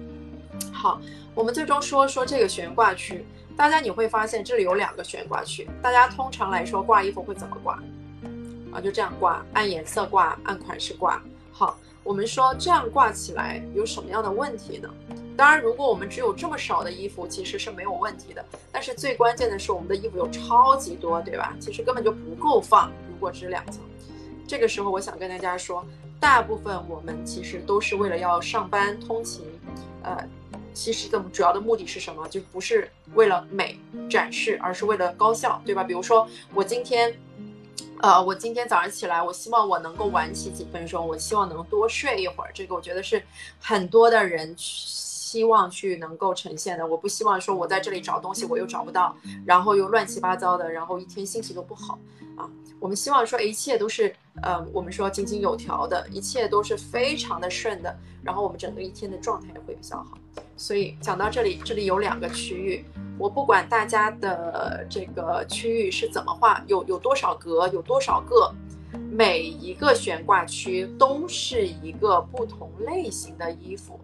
[0.72, 1.01] 好，
[1.34, 3.26] 我们最终说说这个悬挂区，
[3.57, 5.67] 大家你会发现这里有两个悬挂区。
[5.82, 7.82] 大家通常来说挂衣服会怎么挂
[8.72, 8.80] 啊？
[8.80, 11.20] 就这样挂，按颜色挂，按款式挂。
[11.51, 11.76] 好。
[12.01, 14.89] 我们说这样挂起来有什么样的问题呢？
[15.38, 18.43] 当然，如果我们只有这么少的衣服，其实是没有问题的。
[18.72, 21.53] 但是最关键的是，我们的衣服有超级多，对吧？
[21.59, 22.89] 其实根本就不够放。
[23.11, 23.84] 如果只两层，
[24.50, 25.86] 这个时候我想跟大家说，
[26.20, 29.45] 大部分我们其实都是为了要上班通勤，
[30.02, 30.28] 呃，
[30.74, 32.28] 其实的主要的目的是什么？
[32.30, 33.80] 就不是为了美
[34.10, 35.84] 展示，而是为了高效，对吧？
[35.84, 37.16] 比如说我今天。
[38.02, 42.52] 呃，我今天早上起来，我希望我能够晚起几分钟，我希望能多睡一会儿。
[42.54, 43.22] 这个我觉得是
[43.60, 46.88] 很多的人希望去能够呈现的。
[46.88, 49.14] 我不希望说我在这里找东西我又找不到，
[49.45, 52.00] 然后又乱七八糟的，然后一天心情都不好
[52.38, 52.50] 啊。
[52.80, 60.18] 我们希望说一切都是呃，我们说井井有条的，一切都是非常的顺的，然后我们整个一天的状态也会比较好。
[60.56, 62.86] 所以讲到这里，这里有两个区域。
[63.18, 68.50] 我不管大家的这个区域是怎么画，有有多少格，有多少个，
[69.12, 74.00] 每一个悬挂区都是一个不同类型的衣服。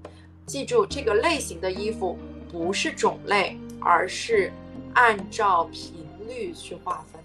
[0.46, 2.18] 记住，这个类型的衣服
[2.52, 4.52] 不是种类，而是
[4.94, 7.22] 按照频率去划分。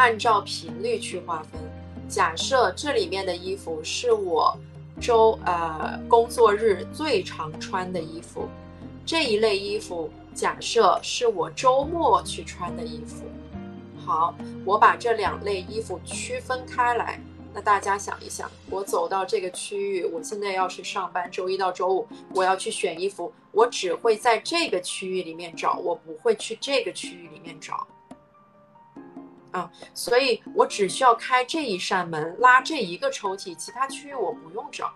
[0.00, 1.60] 按照频率去划分。
[2.08, 4.56] 假设这里面的衣服是我
[4.98, 8.48] 周呃工作日最常穿的衣服。
[9.04, 13.26] 这一类衣服，假设是我周末去穿的衣服。
[14.06, 14.34] 好，
[14.64, 17.20] 我把这两类衣服区分开来。
[17.52, 27.86] 那大家想一想，我走到这个区域，我现在要是上班，周一到周五，我要去选衣服，我只会在这个区域里面找，我不会去这个区域里面找。
[29.52, 34.92] 啊，所以我只需要开这一扇门，拉这一个抽屉，其他区域我不用找。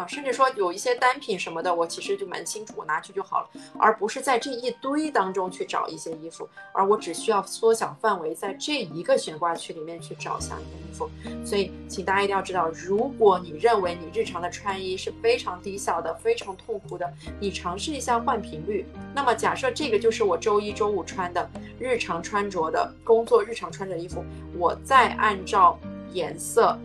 [0.00, 11.10] 啊，甚至说有一些单品什么的，我其实就蛮清楚，我拿去就好了，而不是在这一堆当中去找一些衣服，而我只需要缩小范围，在这一个悬挂区里面去找相应的衣服。
[11.44, 18.86] 所以，请大家一定要知道，如果你认为你日常的穿衣是非常低效的、非常痛苦的，你尝试一下换频率。
[19.14, 21.46] 那么，假设这个就是我周一周五穿的
[21.78, 24.24] 日常穿着的工作日常穿着的衣服，
[24.56, 25.78] 我再按照
[26.12, 26.78] 颜色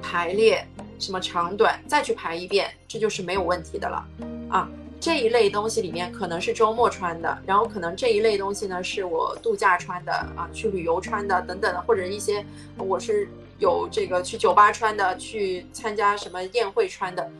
[0.00, 0.64] 排列。
[0.98, 4.04] 什么长短再去排一遍，这就是没有问题的了
[4.48, 4.68] 啊！
[5.00, 12.44] 这一类东西里面可能是周末穿的，然后可能这一类东西呢是我度假穿的啊，去旅游穿的等等的，或者一些
[12.76, 13.28] 我是
[13.58, 17.30] 有这个去酒吧穿的，去参加什么宴会穿的，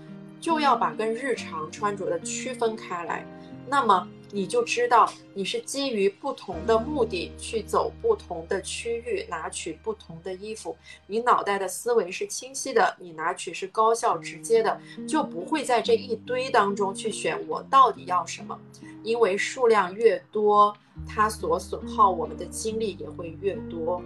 [0.41, 3.25] 就要把跟日常穿着的区分开来。
[3.67, 4.09] 那么。
[4.31, 10.77] 你就知道你是基于不同的目的去走不同的区域，拿取不同的衣服。
[11.07, 18.59] 你脑袋的思维是清晰的，你拿取是高效直接的，就不会在这一堆当中去选我到底要什么。
[19.03, 20.77] 因为数量越多，
[21.07, 24.03] 它所损耗我们的精力也会越多。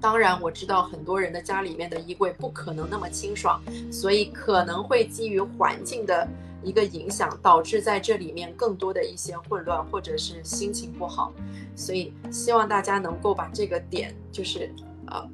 [0.00, 3.60] 当然，我知道很多人的家里面的衣柜不可能那么清爽，
[3.90, 6.28] 所以可能会基于环境的。
[6.66, 11.32] 一个影响导致在这里面更多的一些混乱，或者是心情不好，
[11.76, 14.68] 所以希望大家能够把这个点就是
[15.06, 15.24] 呃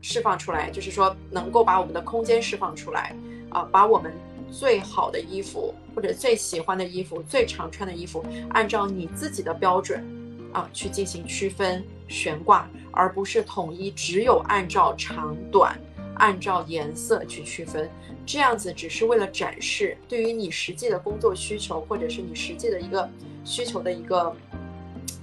[0.00, 3.14] 释放出来，就是说能够把我们的空间释放出来
[3.48, 4.12] 啊，把我们
[4.50, 10.04] 最好的衣服或者最喜欢的衣服、最常穿的衣服，按照你自己的标准
[10.52, 15.78] 啊去进行区分悬挂，而不是统一只有按照长短、
[16.18, 17.90] 按照颜色去区分。
[18.26, 23.08] 这样子只是为了展示，对于你实际的工作需求，或者是你实际的一个
[23.44, 24.34] 需求的一个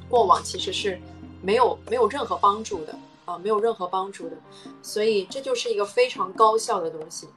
[0.09, 0.99] 过往，其实是
[1.41, 4.37] 没有没有任何帮助的啊，没有任何帮助的。
[4.81, 7.27] 所以这就是一个非常高效的东西。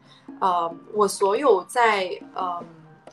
[0.41, 2.63] 呃，我所有在呃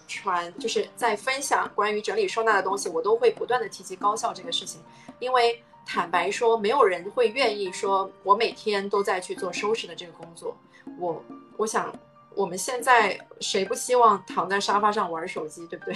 [0.07, 4.81] 传，就是在分享关于整理收纳的东西，我都会不断的提及高效这个事情，
[5.19, 10.55] 因为坦白说，没有人会愿意说我每天都在去做收拾的这个工作。
[10.99, 11.23] 我
[11.57, 11.93] 我想。
[12.35, 15.95] 我们现在谁不希望躺在沙发上玩手机，对不对？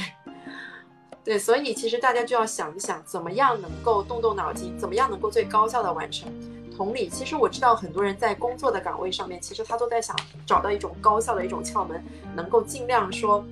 [1.26, 6.32] 对，所以其实大家就要想一想，怎么样能够动动脑筋，怎么样能够最高效的完成。
[6.78, 10.16] 同理，其实我知道很多人在工作的岗位上面，其实他都在想
[10.46, 13.44] 找到一种高效的一种窍门，能够尽量说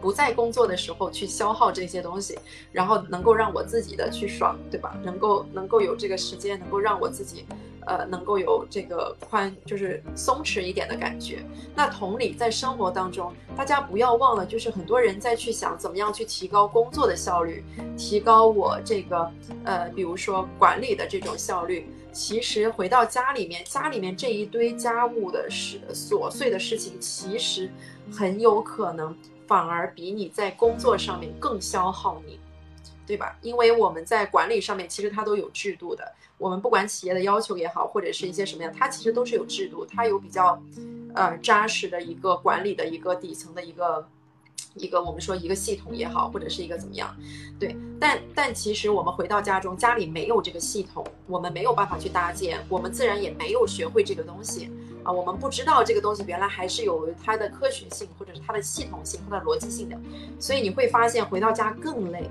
[0.00, 2.38] 不在工作的时候去消耗这些东西，
[2.72, 4.96] 然后能够让我自己的去爽，对吧？
[5.04, 7.44] 能够能够有这个时间，能够让我自己。
[7.86, 11.42] 呃，能够有这个宽，就是松弛一点的感觉。
[11.74, 17.64] 那同理，在生活当中，大家不要忘了，就是很多人在去想怎么样去提高工作的效率，
[17.96, 19.32] 提高我这个
[19.64, 21.88] 呃，比如说管理的这种效率。
[22.12, 27.70] 其实回到家里面，家里面这一堆家务的事琐碎的事情，其实
[28.12, 29.16] 很有可能
[29.48, 32.38] 反而比你在工作上面更消耗你，
[33.06, 33.36] 对吧？
[33.40, 36.12] 因为我们在管理上面，其实它都有制度的。
[36.36, 40.62] 我们不管企业的要求也好，或者是一些什么样，它其实都是有制度，它有比较，
[41.14, 44.06] 呃扎实的一个管理的一个底层的一个
[44.74, 47.16] 一个我们说一个系统也好，或者是一个怎么样，
[47.58, 54.70] 对，但但其实我们回到家中，家里没有这个系统，我们没有办法去搭建，我们自然也没有学会这个东西
[55.12, 59.98] 我们不知道这个东西原来还是有它的科学性，或者是它的系统性、它的逻辑性的，
[60.38, 62.30] 所以你会发现回到家更累。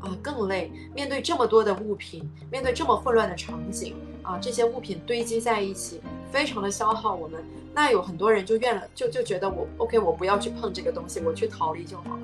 [0.00, 0.70] 啊，更累。
[0.94, 6.00] 面对这么多的物品，面对这么混乱的场景，啊，这些物品堆积在一起，
[6.30, 7.44] 非常的消耗我们。
[7.74, 12.22] 那有很多人就怨了，就就觉得我 OK，我不要去碰这个东西，我去逃离就好了。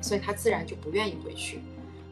[0.00, 1.60] 所以他自然就不愿意回去。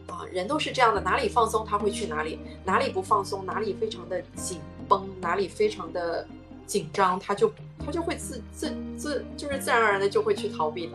[0.09, 4.59] 啊，人都是这样的，哪里放松他会去哪里，哪里不放松，哪里非常的紧
[4.89, 6.27] 绷，哪里非常的
[6.69, 7.51] 紧张，他就
[7.85, 10.93] 他就会自自自就是自然而然的就会去逃避的。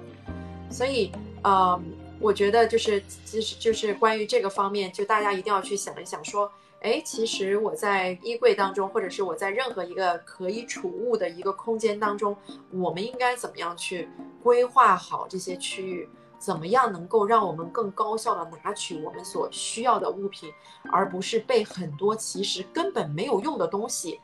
[0.69, 1.11] 所以，
[1.43, 1.83] 嗯。
[2.19, 6.49] 我觉得就是，其实就是关于这个方面，就大家一定要去想一想，说，
[6.79, 12.33] 哎，其实我在衣柜当中，或者是我在任何一个可以储物的一个空间当中，
[12.71, 14.07] 我们应该怎么样去
[14.41, 16.07] 规划好这些区域？
[16.39, 20.49] 怎么样能够让我们更高效的拿取我们所需要的物品，
[20.91, 24.21] 而不是被很多其实根本没有用的东西。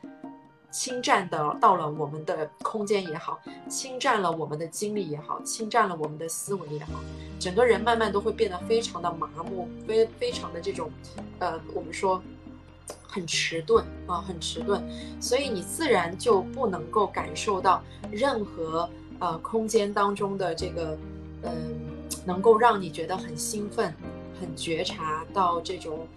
[0.72, 6.91] 侵占的到了我们的空间也好，侵占了我们的精力也好，侵占了我们的思维也好，
[7.39, 10.91] 整个人慢慢都会变得非常的麻木，非非常的这种，
[11.39, 12.22] 呃，我们说
[13.07, 14.84] 很迟钝啊，很迟钝，
[15.20, 18.88] 所以你自然就不能够感受到任何
[19.20, 20.97] 呃空间当中的这个，
[21.43, 21.80] 嗯，
[22.26, 23.93] 能够让你觉得很兴奋、
[24.39, 26.07] 很觉察到这种。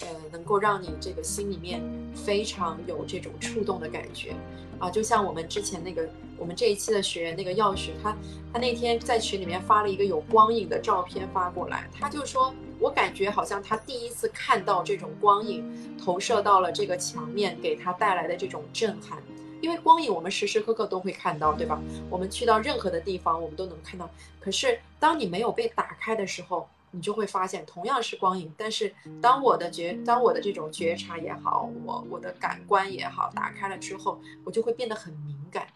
[0.00, 1.82] 呃，能够让你这个心里面
[2.14, 4.34] 非常有这种触动的感觉
[4.78, 8.16] 啊，就像我们之前那个，我们这一期的学员那个钥匙，他
[8.52, 15.62] 他那天在群里面发了一个有光影的照片发过来，他就说，我感觉好像他第一次看到这种光影
[16.02, 19.22] 投射到了这个墙面，给他带来的这种震撼，
[19.60, 21.78] 因为光影我们时时刻刻都会看到，对吧？
[22.08, 24.08] 我们去到任何的地方，我们都能看到，
[24.40, 26.66] 可是当你没有被打开的时候。
[26.92, 35.68] 你就会发现，同样是光影，但是当我的觉，当我的这种觉察也好，我我的感官也好，打开了之后，我就会变得很敏感，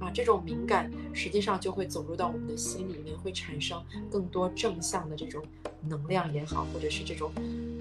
[0.00, 5.44] 啊，这种敏感实际上就会走入到我们的心里面，会产生更多正向的这种
[5.82, 7.30] 能量也好，或者是这种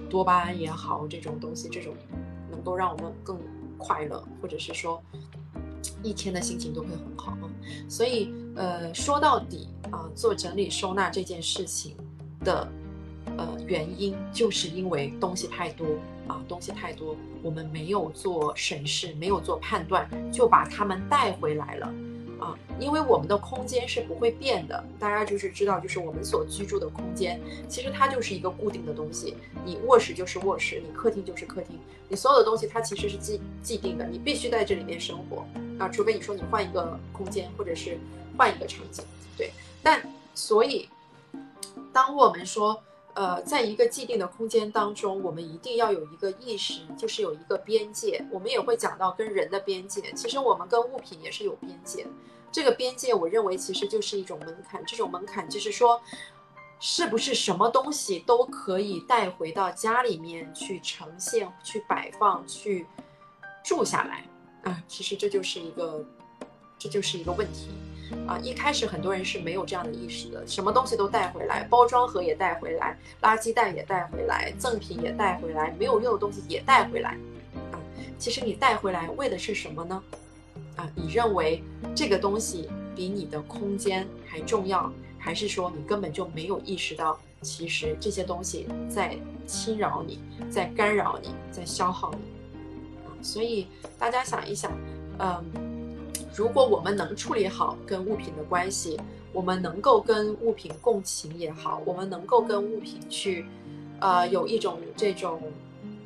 [0.09, 1.95] 多巴胺也好，这种东西，这种
[2.51, 3.39] 能够让我们更
[3.77, 5.01] 快乐，或者是说
[6.01, 7.49] 一天的心情都会很好啊。
[7.87, 11.95] 所以，呃，说到底啊，做整理收纳这件事情。
[12.43, 12.67] 的
[13.37, 15.85] 呃原因，就是因为东西太多
[16.27, 21.93] 啊，东西太多，我们没有做审视，没有做判断，就把它们带回来了
[22.39, 22.57] 啊。
[22.79, 29.35] 因为我们的空间是不会变的，大家就是知道，就是我们所居住的空间，其实它就是一个固定的东西。
[29.65, 31.77] 你卧室就是卧室，你客厅就是客厅，
[32.09, 35.45] 你所有的东西它其实是既既定的，你必须在这里面生活
[35.77, 37.97] 啊，除非你说你换一个空间，或者是
[38.37, 39.03] 换一个场景，
[39.37, 39.51] 对。
[39.81, 40.01] 但
[40.33, 40.87] 所以。
[41.93, 42.83] 当我们说，
[43.13, 48.25] 呃，在一个既定的空间当中，我们一定要有一个意识，就是有一个边界。
[48.31, 52.07] 我们也会讲到跟人的边界，其实我们跟物品也是有边界。
[52.51, 54.83] 这个边界，我认为其实就是一种门槛。
[54.85, 56.01] 这种门槛就是说，
[56.79, 62.87] 是不是什么东西都可以带回到家里面去呈现、去摆放、去
[63.63, 64.27] 住下来
[64.63, 64.83] 啊？
[64.87, 66.03] 其实这就是一个，
[66.77, 67.69] 这就是一个问题。
[68.27, 77.17] 啊，一开始很多人是没有这样的意识的，什么东西都带回来，包装盒也带回来，垃圾袋也带回来，赠品也带回来，没有用的东西也带回来。
[77.71, 77.79] 啊，
[78.17, 80.01] 其实你带回来为的是什么呢？
[80.75, 81.61] 啊，你认为
[81.93, 92.57] 这个东西比你的空间还重要，还是说你根本就没有意识到，其实这些东西在侵扰你，在干扰你，在消耗你？
[93.05, 93.67] 啊，所以
[93.99, 94.71] 大家想一想，
[95.19, 95.72] 嗯。
[96.35, 98.99] 如果我们能处理好跟物品的关系，
[99.31, 103.45] 我们能够跟物品共情也好，我们能够跟物品去，
[103.99, 105.41] 呃，有一种这种，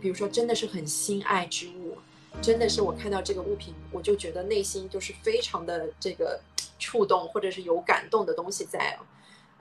[0.02, 1.98] 比如说真的是很心爱之物，
[2.42, 6.42] 真的是我看到这个物品，我就觉得内心就是非常的这个
[6.78, 9.00] 触动，或者是有感动的东西在。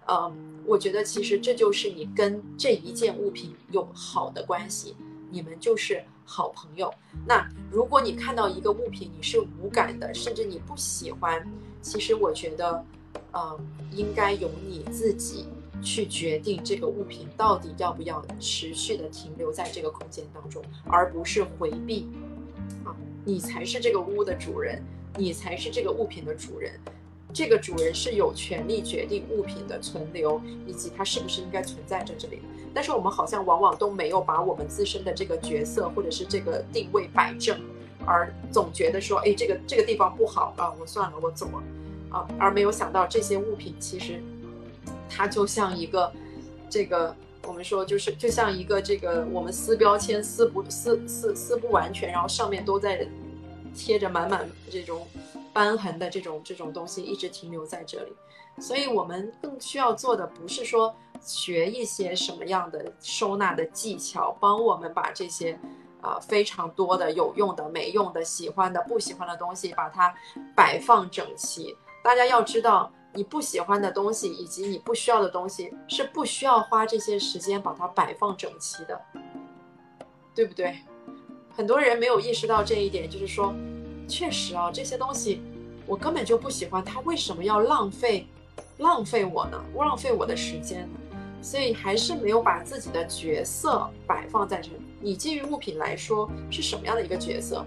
[0.08, 4.96] 嗯，我觉得其实这就是你跟这一件物品有好的关系，
[5.30, 6.92] 你们就是好朋友。
[7.24, 11.42] 那如果你看到一个物品你是无感的，甚至你不喜欢，
[11.80, 12.84] 其实我觉得，
[13.30, 13.58] 呃，
[13.92, 15.46] 应该由你自己
[15.80, 22.08] 去决定这个物品到底要不要持续的停留在这个空间当中，而不是回避。
[22.84, 24.82] 啊，你才是这个屋的主人，
[25.16, 26.78] 你才是这个物品的主人。
[27.36, 32.40] 这个主人是有权利决定物品的存留以及它是不是应该存在在这里，
[32.72, 37.60] 但是我们好像往往都没有把我们自身的这个角色或者是这个定位摆正，
[38.06, 41.62] 而总觉得说，哎，这个这个地方不好啊，我算了，我走了
[42.08, 44.22] 啊，而没有想到这些物品其实
[45.10, 46.10] 它就像一个
[46.70, 47.14] 这个
[47.46, 53.06] 我们说就是就像一个这个我们撕标签撕不撕撕撕不完全，然后上面都在
[53.74, 55.06] 贴着满满这种。
[55.56, 58.12] 瘢痕的这种这种东西一直停留在这里，
[58.60, 65.58] 所以我们更需要做的不是说学一些什么样的收纳的技巧，帮我们把这些
[66.02, 70.14] 啊非常多的有用的、没用的、喜欢的、不喜欢的东西把它
[70.54, 71.74] 摆放整齐。
[72.04, 79.00] 大家要知道，你不喜欢的东西以及你不需要的东西是不需要花这些时间把它摆放整齐的，
[80.34, 80.78] 对不对？
[81.56, 83.54] 很多人没有意识到这一点，就是说。
[84.08, 85.40] 确实啊，这些东西
[85.86, 88.26] 我根本就不喜欢，他为什么要浪费
[88.78, 89.62] 浪费我呢？
[89.76, 90.98] 浪费我的时间呢？
[91.42, 94.76] 所以还是没有把自己的角色摆放在这里。
[95.00, 97.64] 你基于物品来说是什么样的一个角色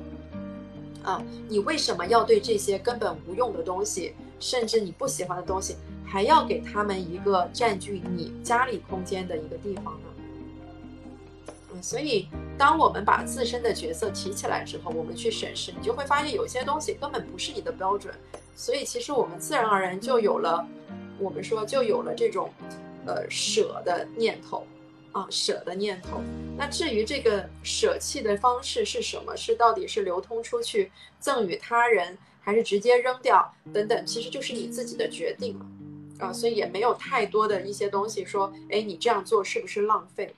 [1.04, 1.24] 啊？
[1.48, 5.76] 你为什么要对这些根本无用的东西，甚至你不喜欢的东西，
[6.06, 10.09] 还要给他们一个占据你家里空间的一个地方呢？
[11.82, 12.28] 所以，
[12.58, 18.14] 当我们把自身的角色提起来之后，我们去审视，你就会发现有些东西根本不是你的标准。
[18.56, 20.68] 所以，其实我们自然而然就有了，
[21.18, 22.52] 我们说就有了这种，
[23.06, 24.66] 呃，舍的念头，
[25.12, 26.22] 啊，舍的念头。
[26.58, 29.36] 那至于这个舍弃的方式是什么？
[29.38, 34.06] 是到底是流通出去赠与他人，还是直接扔掉等等？
[34.06, 35.66] 其实就是你自己的决定了，
[36.28, 40.36] 啊，所以也没有太多的一些东西说，哎，你这样做是不是浪费？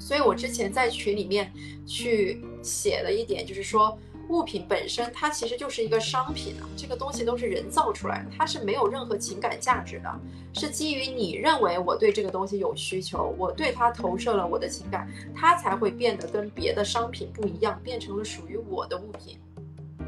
[0.00, 1.52] 所以我之前在群里面
[1.86, 3.96] 去写了一点，就是说
[4.28, 10.20] 物品本身它其实就是一个商品啊，这个东西都是人造出来的，它是没有任何情感价值的，
[10.54, 19.38] 是基于你认为我对这个东西有需求，我对它投射了我的情感，它才会变得跟别的商品不一样，变成了属于我的物品。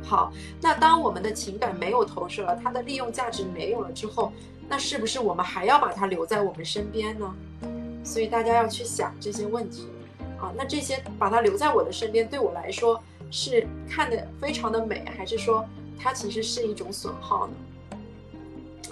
[0.02, 4.32] 好，那当我们的情感没有投射了，它的利用价值没有了之后，
[4.68, 7.34] 那是不是我们还要把它留在我们身边呢？
[8.04, 9.88] 所以大家要去想这些问题，
[10.40, 13.00] 啊，那这些把它留在我的身边，对我来说
[13.30, 15.64] 是看的非常的美，还是说
[15.98, 17.54] 它其实是一种损耗呢？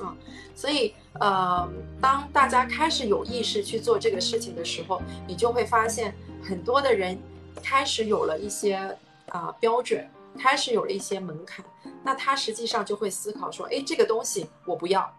[0.00, 0.16] 啊，
[0.54, 1.68] 所以呃，
[2.00, 7.18] 当大家开始有意识去做这个事情的时候，你就会发现很多的人
[7.62, 8.96] 开始有了一些
[9.28, 10.08] 啊标准，
[10.38, 11.64] 开始有了一些门槛，
[12.04, 15.12] 那他实际上就会思考说，哎，这个东西我不要，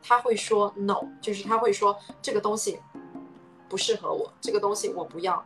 [0.00, 2.78] 他会说 no，就是他会说这个东西。
[3.68, 5.44] 不适合我这个东西，我不要。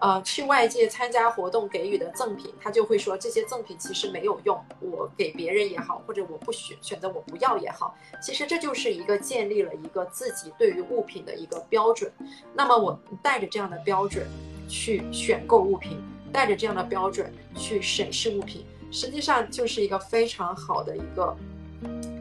[0.00, 12.12] 呃，去外界参加活动给予的赠品，他就会说这些赠品其实没有用，我给别人也好，或者我不选选择我不要也好，其实这就是一个建立了一个自己对于物品的一个标准。
[12.54, 14.24] 那么我带着这样的标准
[14.68, 16.00] 去选购物品，
[16.32, 21.36] 带着这样的标准去审视物品，实际上就是一个非常好的一个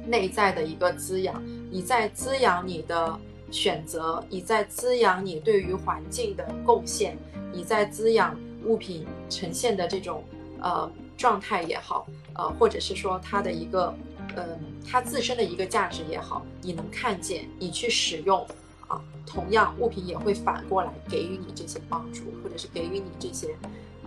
[0.08, 1.40] 内在的一个滋养。
[1.70, 3.20] 你在滋养你的。
[3.52, 7.18] 选择你在滋养你对于环境的贡献，
[7.52, 10.24] 你在滋养物品呈现的这种
[10.62, 13.94] 呃状态也好，呃或者是说它的一个
[14.36, 14.46] 呃
[14.86, 18.46] 它自身的一个价值也好，你能看见，你去使用
[18.88, 23.56] 啊，同样物品也会反过来给予你这些帮助，或者是给予你这些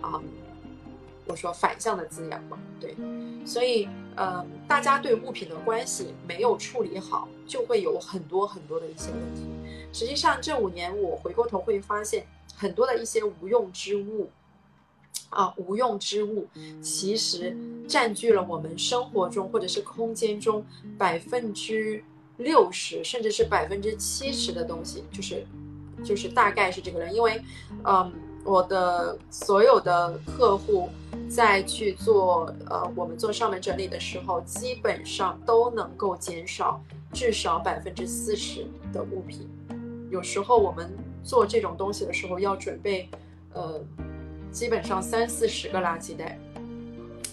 [0.01, 0.21] 啊。
[1.25, 2.95] 我说反向的滋养嘛，对，
[3.45, 9.47] 所以呃，大家对物品的关系没有处理好，就会有很多很多的一些问题。
[9.93, 14.29] 实际上这五年我回过头会发现，很多的一些无用之物，
[15.29, 16.47] 啊，无用之物，
[16.81, 17.55] 其实
[17.87, 20.65] 占据了我们生活中或者是空间中
[20.97, 22.03] 百分之
[22.37, 25.45] 六十，甚至是百分之七十的东西，就是
[26.03, 27.41] 就是大概是这个人，因为
[27.85, 28.11] 嗯。
[28.43, 30.89] 我的所有的客户
[31.29, 36.81] 在去做呃我们做上门整理的时候，基本上都能够减少
[37.13, 39.47] 至少百分之四十的物品。
[40.09, 40.91] 有时候我们
[41.23, 43.07] 做这种东西的时候要准备
[43.53, 43.79] 呃
[44.51, 46.37] 基本上三四十个垃圾袋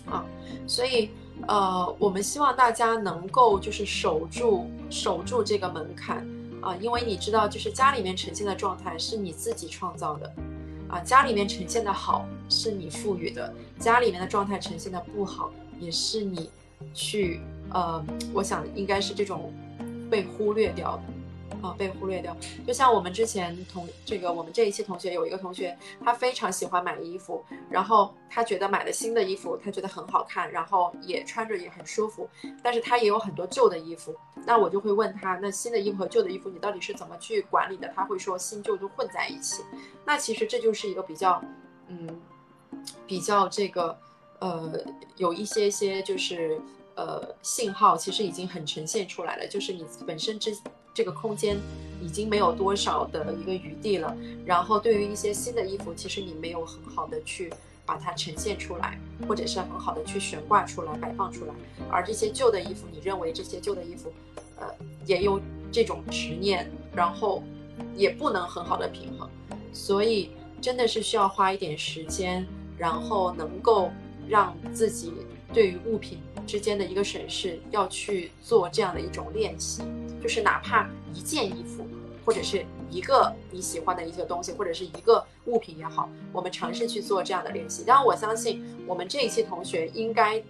[0.06, 0.24] 啊，
[0.66, 1.10] 所以
[1.46, 6.18] 呃我们希望大家能够就是守住守住这个门槛
[6.60, 10.32] 啊，因为你知道就是家里面呈现的状态是你自己创造的。
[10.88, 16.50] 啊，家里面呈现的好是你赋予的，家里面的状态呈现的不好也是你
[16.94, 19.52] 去呃，我想应该是这种
[20.10, 21.02] 被忽略掉的。
[21.62, 22.36] 啊，被忽略掉。
[22.66, 32.28] 就像我们之前同这个，我们这一期同学有一个同学，他非常喜欢买衣服，然后他觉得买了新的衣服，他觉得很好看，然后也穿着也很舒服。
[32.62, 34.14] 但是他也有很多旧的衣服，
[34.46, 37.88] 那我就会问他，那新的衣服和旧的衣服你到底是怎么去管理的？
[37.94, 39.62] 他会说新旧都混在一起。
[40.04, 41.42] 那其实这就是一个比较，
[41.88, 42.20] 嗯，
[43.06, 43.98] 比较这个，
[44.38, 44.80] 呃，
[45.16, 46.60] 有一些些就是
[46.94, 50.56] 呃信号，其实已经很呈现出来了，就是你本身之。
[50.98, 51.56] 这个空间
[52.02, 57.52] 已经没有多少的一个余地了，然后对于一些新的衣服，其实你没有很好的去
[57.86, 61.54] 把它呈现出来，或者是很好的去悬挂出来、摆放出来，
[61.88, 64.12] 而这些旧的衣服，你认为这些旧的衣服，
[64.58, 64.66] 呃，
[65.06, 65.40] 也有
[65.70, 67.44] 这种执念，然后
[67.94, 69.30] 也不能很好的平衡，
[69.72, 72.44] 所以真的是需要花一点时间，
[72.76, 73.88] 然后能够
[74.26, 75.12] 让自己
[75.54, 76.18] 对于物品
[76.48, 79.82] 之间的一个审视，要去做这样的一种练习。
[80.20, 81.86] 就是哪怕一件衣服，
[82.24, 87.84] 或者是一个你喜欢的一些东西，或者是一个物品也好，我们尝试去做这样的练习。
[87.84, 90.42] 当然，我相信我们这一期同学应该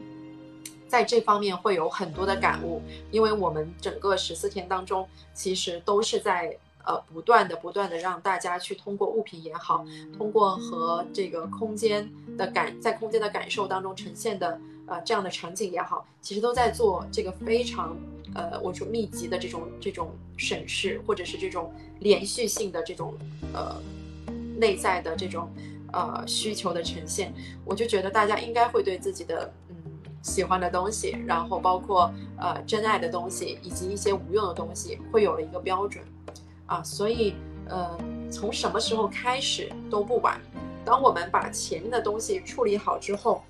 [0.86, 2.80] 在这方面会有很多的感悟，
[3.10, 9.84] 因为我们整个十四天当中，其实都是在呃不断的、不断的让大家去通过物品也好，
[10.16, 17.96] 通过和这个空间的感，在空间的感受当中呈现的呃这样的场景也好，其实都在做这个非常。
[18.34, 23.14] 呃，我说密集的这种这种审视，或者是这种连续性的这种
[23.54, 23.74] 呃
[24.58, 25.48] 内在的这种
[25.94, 27.32] 呃需求的呈现，
[27.64, 29.76] 我就觉得大家应该会对自己的嗯
[30.22, 36.04] 喜欢的东西，然后包括呃真爱的东西，以及一些无用的东西，会有了一个标准
[36.66, 36.82] 啊。
[36.84, 37.34] 所以
[37.66, 37.98] 呃，
[38.30, 40.38] 从什么时候开始都不晚。
[40.84, 43.42] 当我们把前面的东西处理好之后，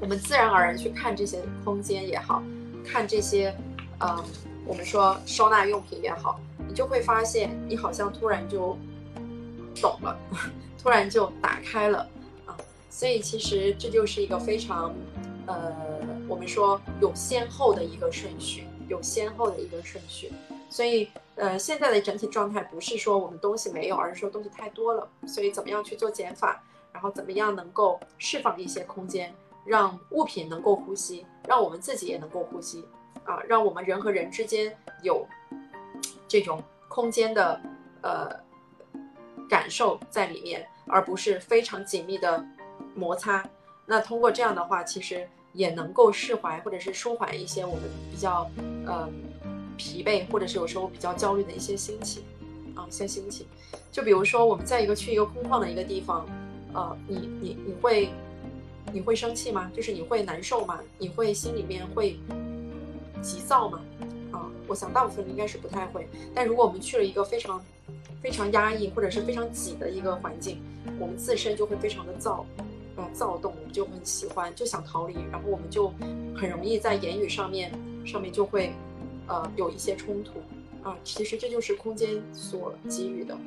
[0.00, 2.42] 我们自然而然去看这些空间也好
[2.84, 3.54] 看这些。
[4.04, 4.24] 嗯，
[4.66, 8.76] 我们说收纳用品也好，你就会发现你好像突然就
[9.80, 10.18] 懂了，
[10.82, 12.00] 突然就打开了
[12.46, 12.56] 啊。
[12.90, 14.92] 所以其实这就是一个非常
[15.46, 15.72] 呃，
[16.28, 20.32] 我们说有先后的一个顺序，有先后的一个顺序。
[20.68, 25.08] 所以呃，现在的整体状态不是说我们东西没有，而是说东西太多了。
[25.28, 26.60] 所以怎么样去做减法，
[26.92, 29.32] 然后怎么样能够释放一些空间，
[29.64, 32.84] 让物品能够呼吸，让我们自己也能够呼吸。
[33.24, 35.24] 啊，让我们人和人之间有
[36.26, 37.60] 这种空间的
[38.00, 38.28] 呃
[39.48, 42.44] 感受在里面，而不是非常紧密的
[42.96, 43.48] 摩擦。
[43.86, 48.50] 那通过这样的话，其实也能够释怀或者是舒缓一些我们比较
[48.86, 49.08] 呃
[49.76, 52.24] 疲惫或者是有时候比较焦虑的一些心情
[52.74, 53.46] 啊，一些心情。
[53.92, 56.26] 就比如说我们在一个去一个空旷的一个地方，
[56.72, 58.10] 呃，你你你会
[58.92, 59.70] 你会生气吗？
[59.74, 60.80] 就是你会难受吗？
[60.98, 62.18] 你会心里面会？
[63.22, 63.80] 急躁吗，
[64.32, 66.08] 啊，我想大部分应该是不太会。
[66.34, 67.64] 但如果我们去了一个非常
[68.20, 70.60] 非常压抑或者是非常挤的一个环境，
[70.98, 72.44] 我们自身就会非常的躁，
[72.96, 75.92] 呃，躁动，我们就很喜欢，就想逃离，然后我们就
[76.34, 77.70] 很容易在言语上面
[78.04, 78.72] 上面就会
[79.28, 80.40] 呃有一些冲突，
[80.82, 83.38] 啊，其实这就是空间所给予的。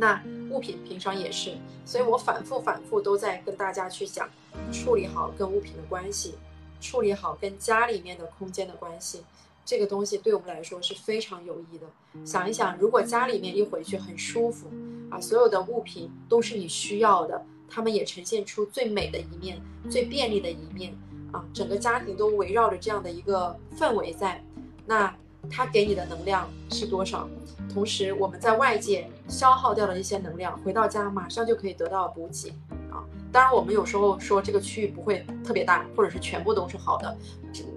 [0.00, 0.20] 那
[0.50, 1.52] 物品平常也是，
[1.84, 4.26] 所以我反复反复都在跟大家去讲，
[4.72, 6.34] 处理好跟物品的关系。
[6.80, 9.22] 处理好跟家里面的空间的关系，
[9.66, 11.86] 这个东西对我们来说是非常有益的。
[12.24, 14.66] 想一想，如果家里面一回去很舒服
[15.10, 20.96] 啊，所有的物品都是你需要的，他们也呈现出最美的一面、最便利的一面
[21.32, 24.42] 啊，整个家庭都围绕着这样的一个氛围在，
[24.86, 25.14] 那
[25.50, 27.28] 它给你的能量是多少？
[27.70, 32.50] 同时，我们在外界消耗掉的一些能量，回到家马上就可以得到补给
[32.90, 33.06] 啊。
[33.32, 37.16] 当然，我们有时候说这个区域不会特别大，或者是全部都是好的。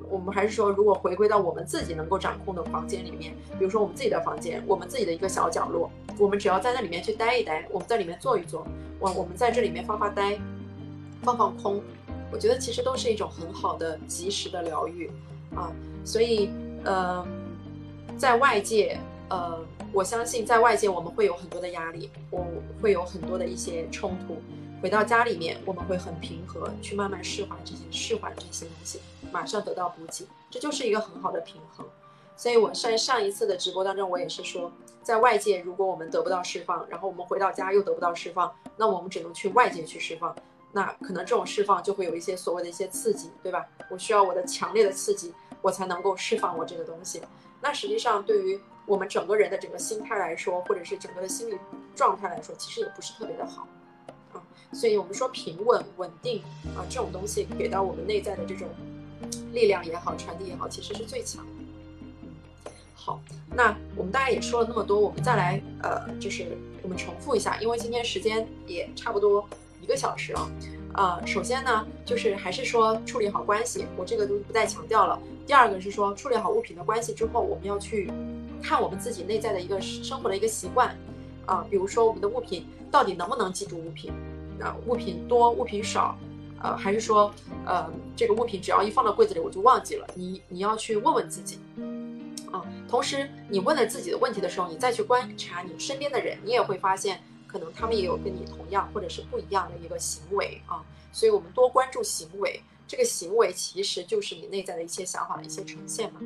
[0.10, 8.66] 我们还是说，如果回归到我们自己能够掌控的房间里面，比如说我们自己的房间，我们自己的一个小角落，我们只要在那里面去待一待，我们在里面坐一坐，
[9.00, 10.40] 我我们在这里面发发呆，
[11.22, 11.82] 放放空，
[12.32, 15.10] 我觉得其实都是一种很好的及时的疗愈
[15.56, 15.72] 啊。
[16.04, 16.52] 所以，
[16.84, 17.26] 嗯，
[18.18, 19.00] 在外界
[19.30, 19.60] 呃，
[19.94, 22.44] 我相信在外界我们会有很多的压力，我
[22.82, 24.42] 会有很多的一些冲突。
[24.82, 29.00] 回到家里面，我们会很平和，去慢慢释怀这些，释怀这些东西，
[29.32, 31.86] 马上得到补给，这就是一个很好的平衡。
[32.36, 34.72] 所以我在上一次的直播当中，我也是说，
[35.04, 40.36] 在外界如果我们得不到释放，然后我们回到家又得不到释放，那我们只能去外界去释放。
[40.72, 43.64] 那可能这种释放就会有一些所谓的一些刺激，对吧？
[43.92, 45.32] 我需要我的强烈的刺激，
[45.62, 47.22] 我才能够释放我这个东西。
[47.62, 51.58] 那实际上对于我们整个人的整个心态来说，或者是整个的心理
[51.96, 53.68] 状态来说，其实也不是特别的好。
[54.34, 54.42] 啊
[54.74, 56.42] 所以，我们说平稳、稳定
[56.76, 58.68] 啊，这种东西给到我们内在的这种
[59.52, 61.52] 力量也好，传递也好，其实是最强的。
[62.96, 63.22] 好，
[63.54, 69.48] 那我们大家也说了那么多，我们再来呃，就是我们重复一下，因为今天时间也差不多
[69.80, 70.52] 一个小时了。
[70.96, 75.20] 呃，首先呢，就是还是说处理好关系，我这个都不再强调了。
[75.46, 78.10] 第二个是说处理好物品的关系之后，我们要去
[78.64, 80.98] 看我们自己内在的一个生活的一个习惯
[81.46, 84.14] 啊，比如说我们的物品到底能不能记住物品。
[84.62, 86.16] 啊，物品多，物品少，
[86.62, 87.34] 呃，还是说，
[87.66, 90.08] 呃，这个物品只要一放到柜子里，我就忘记了。
[90.14, 91.60] 你你要去问问自己，
[92.50, 100.82] 啊，同时你问了自己的问题的时候，你再去观察你身边的人，你也会发现，可能他们也有跟你同样或者是不一样的一个行为啊。
[101.12, 106.20] 所以，我们多关注行为，这个行为其实就是你内在的一些想法的一些呈现嘛。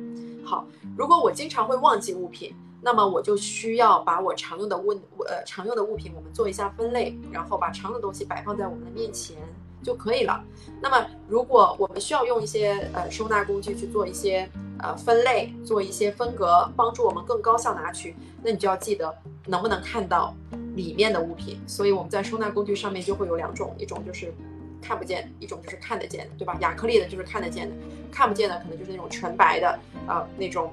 [0.44, 2.54] 好，如果我经常会忘记物品。
[2.80, 4.92] 那么我就需要把我常用的物
[5.26, 9.36] 呃常用的物品，我们做一下分类，然后把常用的东西摆放在我们的面前
[9.82, 10.44] 就可以了。
[10.80, 14.48] 那么如果我们需要用一些呃收纳工具去做一些
[14.78, 19.12] 呃分类，做一些分隔，帮助我们更高效拿取，那你就要记得
[19.46, 20.32] 能不能看到
[20.76, 21.60] 里面的物品。
[21.66, 24.32] 所以我们在收纳工具上面就会有两种，一种就是
[24.80, 26.56] 看不见，一种就是看得见的，对吧？
[26.60, 27.74] 亚克力的就是看得见的，
[28.10, 30.72] 看不见的可能就是那种纯白的啊那种。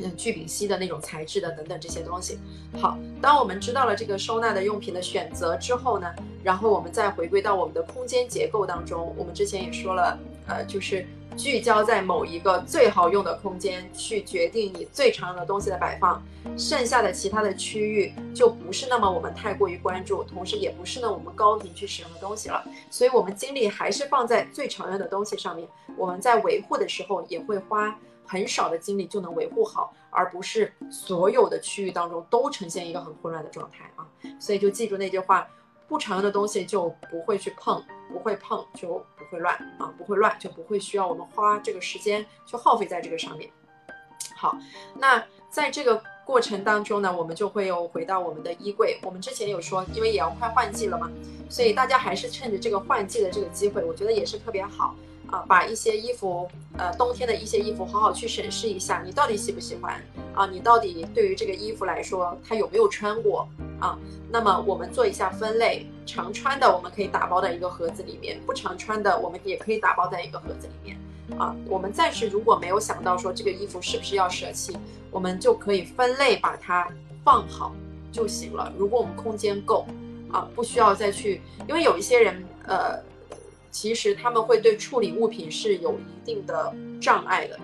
[0.00, 2.38] 嗯，聚丙烯的那种材质的等等这些东西。
[2.78, 6.14] 好，当我们知道了这个收纳的用品的选择之后呢，
[6.44, 9.12] 然后我们再回归到我们的空间结构当中。
[9.16, 10.16] 我们之前也说了，
[10.48, 16.20] 呃，就是聚焦在某一个最好用的空间去决定你最常用的东西的摆放，
[16.56, 22.64] 剩下的其他的区域就不是那么我们太过于关注，同时也不是呢我们高频去使用的东西了。
[22.90, 25.68] 所以，我们精力还是放在最常用的东西上面。
[25.96, 27.96] 我们在维护的时候也会花。
[28.30, 34.06] 很少的精力就能维护好，而不是所有的区域当中都呈现一个很混乱的状态啊。
[34.38, 35.48] 所以就记住那句话：
[35.88, 37.82] 不常用的东西就不会去碰，
[38.12, 43.50] 不会碰就不会乱啊，不会乱就不会需要我们花这个时间去耗费在这个上面。
[44.36, 44.56] 好，
[44.94, 48.98] 那在这个过程当中呢，我们就会又回到我们的衣柜。
[49.02, 51.10] 我们之前有说，因为也要快换季了嘛，
[51.48, 54.94] 所以大家还是趁着这个换季的这个机会，我觉得也是特别好。
[55.30, 56.48] 啊，把一些衣服，
[56.78, 60.02] 呃，冬天的一些衣服，好好去审视一下，你到底喜不喜欢
[60.34, 60.46] 啊？
[60.46, 63.46] 你到底对于这个衣服来说，它有没有穿过
[63.78, 63.98] 啊？
[64.30, 71.54] 那么我们做一下分类，常穿的我们可以打包在一个盒子里面，不常穿的我们也可以打包在一个盒子里面啊。
[71.66, 74.78] 我们暂时如果没有想到说这个衣服是不是要舍弃，
[75.10, 76.88] 我们就可以分类把它
[77.22, 77.74] 放好
[78.10, 78.72] 就行了。
[78.78, 79.86] 如果我们空间够
[80.32, 83.06] 啊，不需要再去，因为有一些人，呃。
[83.80, 87.56] 其实他们会对处理物品是有一定的障碍的，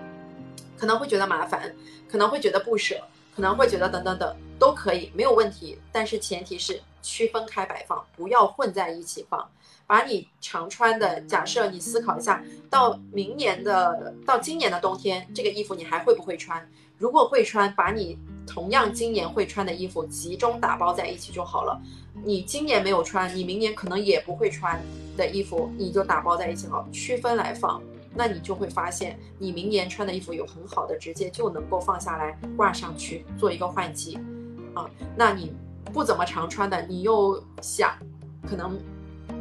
[0.77, 1.75] 可能会觉得麻烦，
[2.07, 2.95] 可能会觉得不舍，
[3.35, 4.33] 可能会觉得等等等。
[4.59, 9.49] 都可以没有问题，但是前提是区分开摆放，不要混在一起放。
[9.87, 16.67] 把你常穿的，假设你思考一下，到明年的到今年的冬天，这个衣服你还会不会穿？
[16.97, 21.79] 如果会穿，把你同样今年会穿的衣服集中打包在一起就好了。
[22.23, 24.81] 你今年没有穿，你明年可能也不会穿
[25.15, 27.79] 的衣服，你就打包在一起好，区分来放。
[28.17, 34.17] 那你就会发现，你明年穿的衣服有很好的，直接就能够放下来挂上去做一个换季
[34.75, 34.87] 啊。
[35.17, 35.51] 那你
[35.91, 37.97] 不怎么常穿的，你又想
[38.47, 38.77] 可能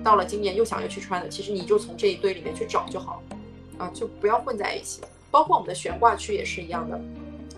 [0.02, 3.36] 到了今年又想要去穿的，其实你就从这一堆里面去找就好了
[3.84, 5.02] 啊，就不要混在一起。
[5.30, 6.98] 包括我们的悬挂区也是一样的。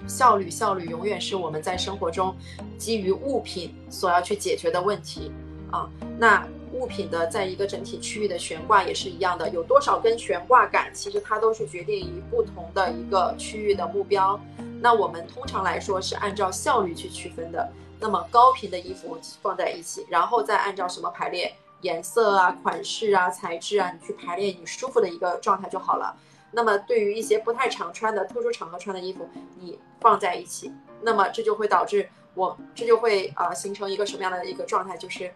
[0.09, 2.35] 效率，效率永远是我们在生活中
[2.78, 5.32] 基于物品所要去解决的问题
[5.70, 5.90] 啊。
[6.16, 6.47] 那
[6.78, 14.39] 物品的在一个整体区域的悬挂也是一样的，有多少根悬挂杆，其实它都是决定于不同的一个区域的目标。
[14.81, 17.69] 那我们通常来说是按照效率去区分的。
[17.98, 26.15] 那么高频的衣服放在一起，然后再按照什么排列，颜色啊、款式啊、材质啊，你去排列你舒服的一个状态就好了。
[26.53, 29.27] 那么对于一些不太常穿的特殊场合穿的衣服，
[29.59, 30.70] 你放在一起，
[31.01, 34.94] 那么这就会导致我这就会啊形成一个什么样的一个状态？
[34.97, 35.32] 就是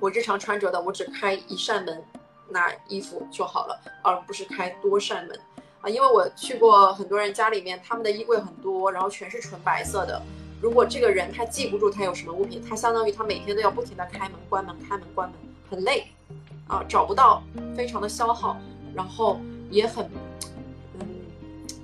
[0.00, 2.02] 我日常穿着的，我只开一扇门
[2.48, 5.38] 拿衣服就好了，而不是开多扇门
[5.80, 5.88] 啊。
[5.88, 10.20] 因为我去过很多人家里面，他们的衣柜很多，然后全是纯白色的，
[10.60, 15.38] 如果这个人他记不住他有什么物品，他相当于他每天都要不停的开门关门开门关门，
[15.70, 16.06] 很累，
[16.66, 17.42] 啊，找不到，
[17.76, 18.56] 非常的消耗，
[18.94, 19.40] 然后
[19.70, 20.10] 也很，
[20.98, 21.06] 嗯，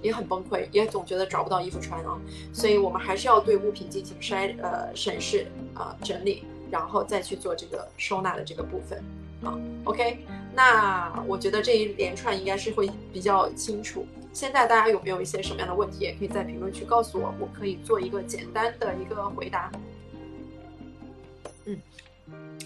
[0.03, 2.19] 也很崩溃，也总觉得找不到衣服穿啊。
[2.53, 9.03] 所以我们还是要对物品进行筛呃审视啊整理，然后再去做这个收纳的这个部分
[9.43, 9.59] 啊。
[9.85, 10.25] OK，
[10.55, 14.07] 那我觉得这一连串应该是会比较清楚。
[14.33, 19.73] 现在大家有没有一些什么样的问题，也可以在评论区告诉我，我可以做一个简单的一个回答。
[21.65, 21.81] 嗯，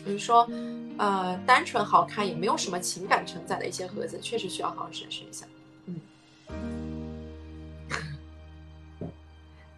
[0.04, 0.46] 比如说，
[0.98, 5.46] 呃，单纯好看也没有什么情感承载的一些盒子，确实需要好好审视一下。
[5.86, 6.00] 嗯，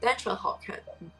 [0.00, 1.10] 单纯好看，嗯。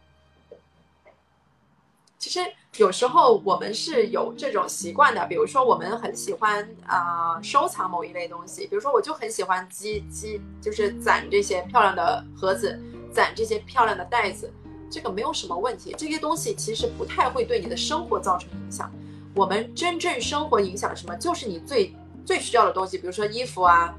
[2.19, 2.41] 其实
[2.77, 12.77] 有时候我们是有这种习惯的，比如说我们很喜欢啊收藏某一类东西，比如说我就很喜欢积积，就是攒这些漂亮的盒子，
[13.13, 14.53] 攒这些漂亮的袋子，
[14.91, 15.95] 这个没有什么问题。
[15.97, 18.91] 这些东西其实不太会对你的生活造成影响。
[19.37, 21.15] 我们真正生活影响什么？
[21.17, 21.95] 就是你最
[22.25, 23.95] 最需要的东西，比如说衣服啊，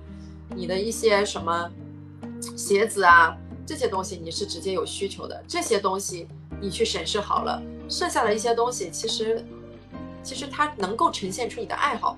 [0.53, 1.71] 你的一些什么
[2.57, 6.27] 鞋子啊，这些东西你是直接有需求的，这些东西
[6.59, 7.61] 你去审视好了。
[7.89, 9.45] 剩下的一些东西，其实，
[10.23, 12.17] 其实它能够呈现出你的爱好，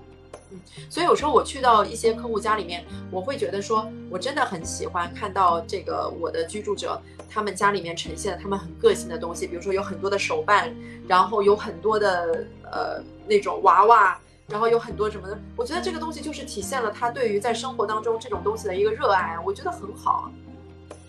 [0.52, 10.74] 嗯，所以有时候我去到一些客户家里面，我会觉得说，我真的很喜欢看到这个我的居住者他们家里面呈现的他们很个性的东西，比如说有很多的手办，
[11.08, 14.18] 然后有很多的呃那种娃娃，
[14.48, 20.32] 然后有很多什么的，我觉得这个东西就是体现了他对于在生活当中这种东西的一个热爱，我觉得很好。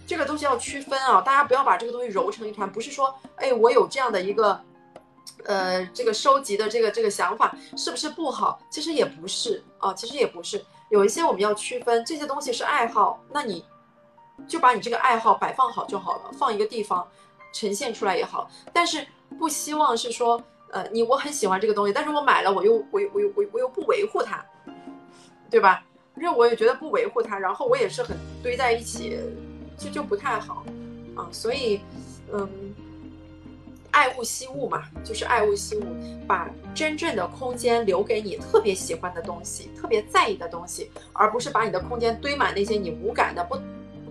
[0.08, 2.72] 这个东西要区分啊，大家不要把这个东西揉成一团。
[2.72, 4.58] 不是说，哎，我有这样的一个，
[5.44, 8.58] 呃，这个收集的这个这个想法，是不是不好？
[8.70, 10.64] 其实也不是啊，其实也不是。
[10.88, 13.62] 有一些我们要区分，这些东西是爱好，那你
[14.48, 17.06] 就把你这个爱好摆放好就好了，放一个地方
[17.52, 18.50] 呈现出来也好。
[18.72, 19.06] 但是
[19.38, 24.42] 不希望是说，呃，你我很喜欢这个东西，但是我买了，我又我又我又我我又不维护它，
[25.50, 25.84] 对吧？
[26.16, 29.20] 因为我也觉得不维护它，然后我也是很堆在一起。
[29.78, 30.64] 这就不太好，
[31.14, 31.80] 啊，所以，
[32.32, 32.48] 嗯，
[33.92, 35.84] 爱物惜物嘛，就是爱物惜物，
[36.26, 43.56] 把真正的空间留给你特别喜欢的东西，特别在意的东西，而不是把你的空间堆满那些你无感的、不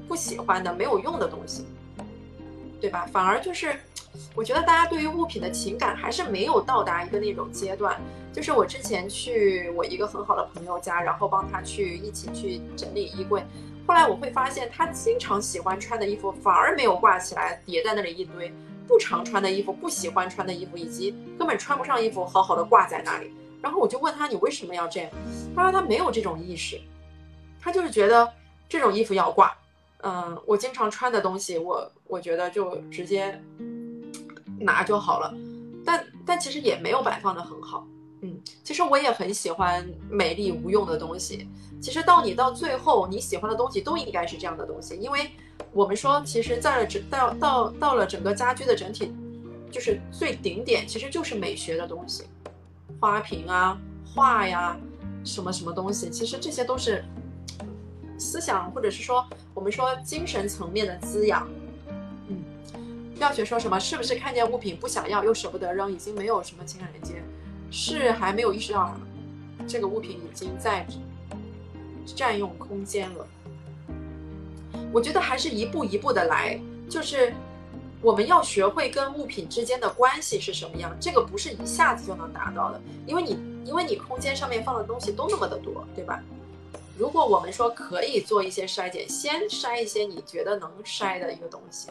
[0.07, 1.65] 不喜欢的、没有用的东西，
[2.79, 3.05] 对吧？
[3.11, 3.75] 反而就是，
[4.33, 7.99] 我觉得大家对于物品的情感还是没有到达一个那种阶段。
[8.33, 13.43] 就是我之前去我一个很好的朋友家，然后帮他去一起去整理衣柜。
[13.87, 18.51] 后来我会发现，他经常喜欢穿的衣服反而没有挂起来，叠在那里一堆；
[18.85, 23.31] 不常穿的衣服、不喜欢穿的衣服，以及根本穿不上衣服，好好的挂在那里。
[23.61, 25.09] 然后我就问他：“你为什么要这样？”
[25.55, 26.79] 他说：“他没有这种意识，
[27.61, 28.29] 他就是觉得
[28.67, 29.55] 这种衣服要挂。
[29.99, 33.41] 嗯，我经常穿的东西，我我觉得就直接
[34.59, 35.33] 拿就好了。
[35.85, 37.87] 但但其实也没有摆放的很好。
[38.21, 41.47] 嗯，其实我也很喜欢美丽无用的东西。”
[41.79, 45.29] 其实到你到最后，你喜欢的东西都应该是这样的东西，因为
[45.71, 49.13] 我们说，其实在了整到到到了整个家居的整体，
[49.71, 52.23] 就是最顶点，其实就是美学的东西，
[52.99, 54.75] 花瓶啊、画呀，
[55.23, 57.05] 什么什么东西，其实这些都是
[58.17, 59.23] 思想或者是说
[59.53, 61.47] 我们说精神层面的滋养。
[62.27, 62.43] 嗯，
[63.19, 63.79] 妙雪说什么？
[63.79, 67.21] 是不是看见物品不想要又舍不得扔，已经没有什么情感连接？
[67.71, 68.95] 是还没有意识到
[69.67, 70.85] 这个物品已经在。
[72.15, 73.27] 占用空间了，
[74.93, 76.57] 我觉得还是一步一步的来，
[76.89, 77.33] 就是
[78.01, 86.23] 我们要学会跟物品之间的关系是什么样，这个不是一下子就能达到的，因为你因为你空间上面放的东西都那么的多，对吧？
[86.97, 91.89] 如果我们说可以做一些筛检，先筛一些你觉得能筛的一个东西，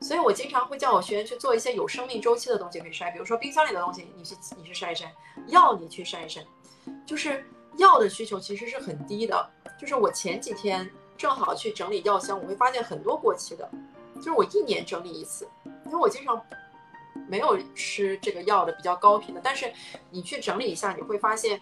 [0.00, 5.06] 所以我经常会叫我学员去做一些有生命周期的东西可以筛，比如说冰箱里的东西，你去你去筛一筛，
[5.48, 6.44] 药你去筛一筛，
[7.06, 7.44] 就是。
[7.78, 13.70] 药的需求其实是很低的，就是我前几天正好去整理药箱，我会发现很多过期的，
[14.14, 15.46] 就是我一年整理一次，
[15.84, 16.40] 因为我经常
[17.28, 19.70] 没有吃这个药的比较高频的，但是
[20.08, 21.60] 你去整理一下，你会发现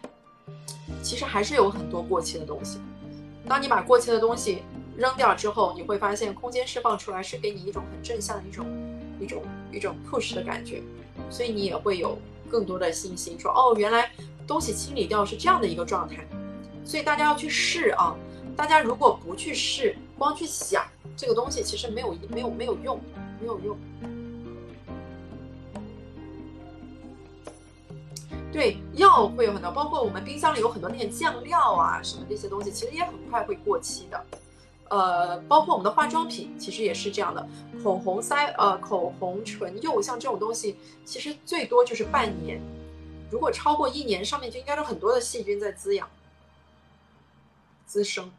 [1.03, 2.81] 其实还是有很多过期的东西。
[3.49, 4.63] 当你把过期的东西
[4.97, 8.67] 扔掉之后，你会发现空间释放出来是给你一种很正向的一种
[9.21, 9.43] 一种
[9.73, 10.83] 一种 push 的感觉，
[11.31, 12.19] 所以你也会有
[12.51, 14.11] 更多的信心，说哦，原来。
[14.47, 16.23] 东西清理掉是这样的一个状态，
[16.85, 18.15] 所以大家要去试啊！
[18.55, 20.85] 大家如果不去试，光去想
[21.17, 23.01] 这个东西，其实没有没有没有用，
[23.41, 23.79] 没有用。
[28.53, 34.27] 对，药会有很多，包括我们冰箱里有很多那些酱料啊，什么这些东西，其实也很快会过期的。
[34.89, 37.47] 呃，包括我们的化妆品，其实也是这样的。
[37.83, 42.61] 口红腮，呃，口红唇釉，像这种东西，其实最多就是半年。
[43.31, 46.09] 如果超过一年，上面就应该有很多的细菌在滋养、
[47.87, 48.31] 滋生。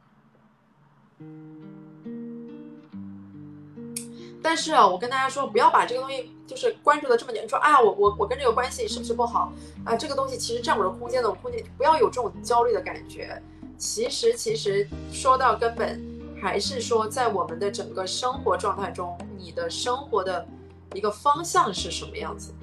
[4.42, 9.52] 但是啊，我跟大家说，不要把这个东西就是关注的这么严，说啊，我我我跟这个关系是不是不好
[9.84, 9.96] 啊？
[9.96, 13.42] 这个东西其实占我的空间的我空间，不要有这种焦虑的感觉。
[13.78, 16.00] 其实，其实说到根本，
[16.46, 20.48] 还是说在我们的整个生活状态中，你的生活的
[20.94, 22.54] 一个方向是什么样子？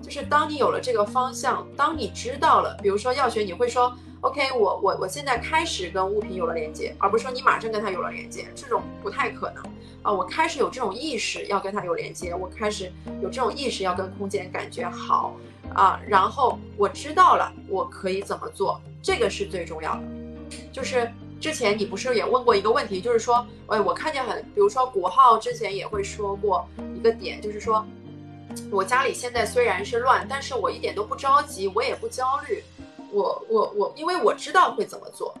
[0.00, 9.64] 就是当你有了这个方向，当你知道了，比如说药学，你会说，OK，我我我现在开始跟物品有了连接，而不是说你马上跟它有了连接，这种不太可能
[10.04, 10.12] 啊。
[10.12, 15.34] 我开始有这种意识要跟它有连接，我开始有这种意识要跟空间感觉好
[15.74, 20.02] 啊，然后我知道了我可以怎么做，这个是最重要的。
[20.72, 27.84] 就是之前你不是也问过一个问题，就是说，哎，我看见很，比如说国浩之前也会说过一个点，就是说。
[28.72, 32.64] 我家里现在虽然是乱，但是我一点都不着急，我也不焦虑。
[33.12, 35.32] 我我我，因为我知道会怎么做，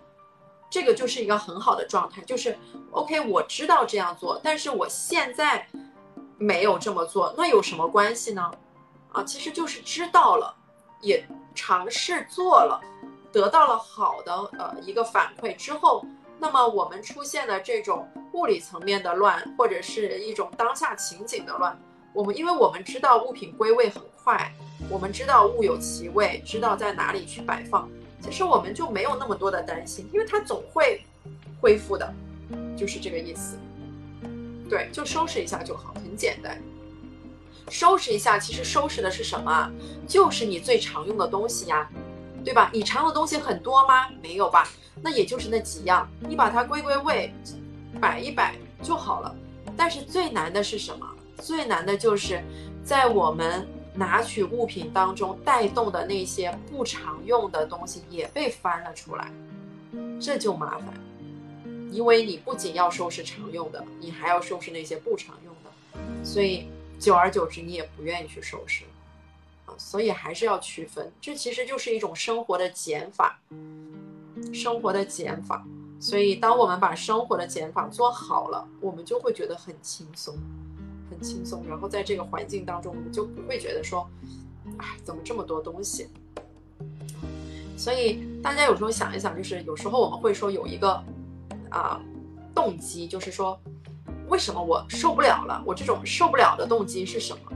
[0.70, 2.22] 这个就是一个很好的状态。
[2.22, 2.56] 就是
[2.92, 5.66] OK，我知道这样做，但是我现在
[6.36, 8.50] 没有这么做，那有什么关系呢？
[9.10, 10.54] 啊，其实就是知道了，
[11.00, 12.80] 也尝试做了，
[13.32, 16.04] 得到了好的呃一个反馈之后，
[16.38, 21.78] 那么我们出现的这种物理层面的乱，或者是一种当下情景的乱。
[22.12, 24.52] 我们因为我们知道物品归位很快，
[24.88, 27.88] 我们知道物有其位，知道在哪里去摆放，
[28.20, 31.02] 其实我们就没有那么多的担心，因为它总会
[31.60, 32.12] 恢复的，
[32.76, 33.56] 就是这个意思。
[34.68, 36.60] 对，就收拾一下就好，很简单。
[37.70, 39.70] 收拾一下，其实收拾的是什么？
[40.06, 41.88] 就是你最常用的东西呀，
[42.48, 42.70] 对吧？
[42.72, 44.08] 你常的东西很多吗？
[44.22, 44.66] 没有吧？
[45.02, 47.30] 那也就是那几样，你把它归归位，
[48.00, 49.36] 摆一摆就好了。
[49.76, 51.06] 但是最难的是什么？
[51.42, 52.42] 最难的就是
[52.82, 59.30] 在我们拿取物品当中带动的那些不常用的东西也被翻了出来，
[60.18, 60.86] 这就麻烦，
[61.92, 66.66] 因为你不仅要收拾常用的，你还要收拾那些不常用的，所以
[66.98, 68.90] 久而久之你也不愿意去收拾了，
[69.78, 73.40] 所以还是要区分，这其实就是一种生活的减法，
[74.52, 75.64] 生活的减法，
[75.98, 80.36] 所以当我们把生活的减法做好了，我们就会觉得很轻松。
[81.10, 84.06] 很轻松，然后在这个环境当中，我们就不会觉得说，
[84.76, 86.06] 哎，怎么这么多东西？
[87.78, 91.02] 所以大家有时候想一想，就是有时候我们会说有一个
[91.70, 91.98] 啊
[92.54, 93.58] 动机，就是说
[94.28, 95.62] 为什么我受不了了？
[95.64, 97.52] 我这种受不了的动机是什么？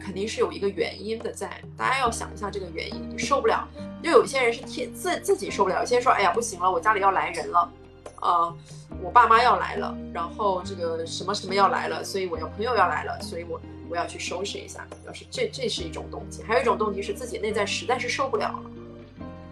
[0.00, 3.18] 肯定是有一个原因的在，大家要想一下这个原因。
[3.18, 3.68] 受不了，
[4.02, 7.72] 就有些人是天自自己受不了，有些人说，哎呀不行了，我家里要来人了，
[8.16, 8.54] 啊。
[9.02, 13.58] 我爸妈要来了，然后这个什么什么要来了，所以我要朋友要来了，所以我
[13.88, 14.86] 我要去收拾一下。
[15.06, 18.70] 要是这这是一种动机，还有一种动机是自己内在实在是受不了了，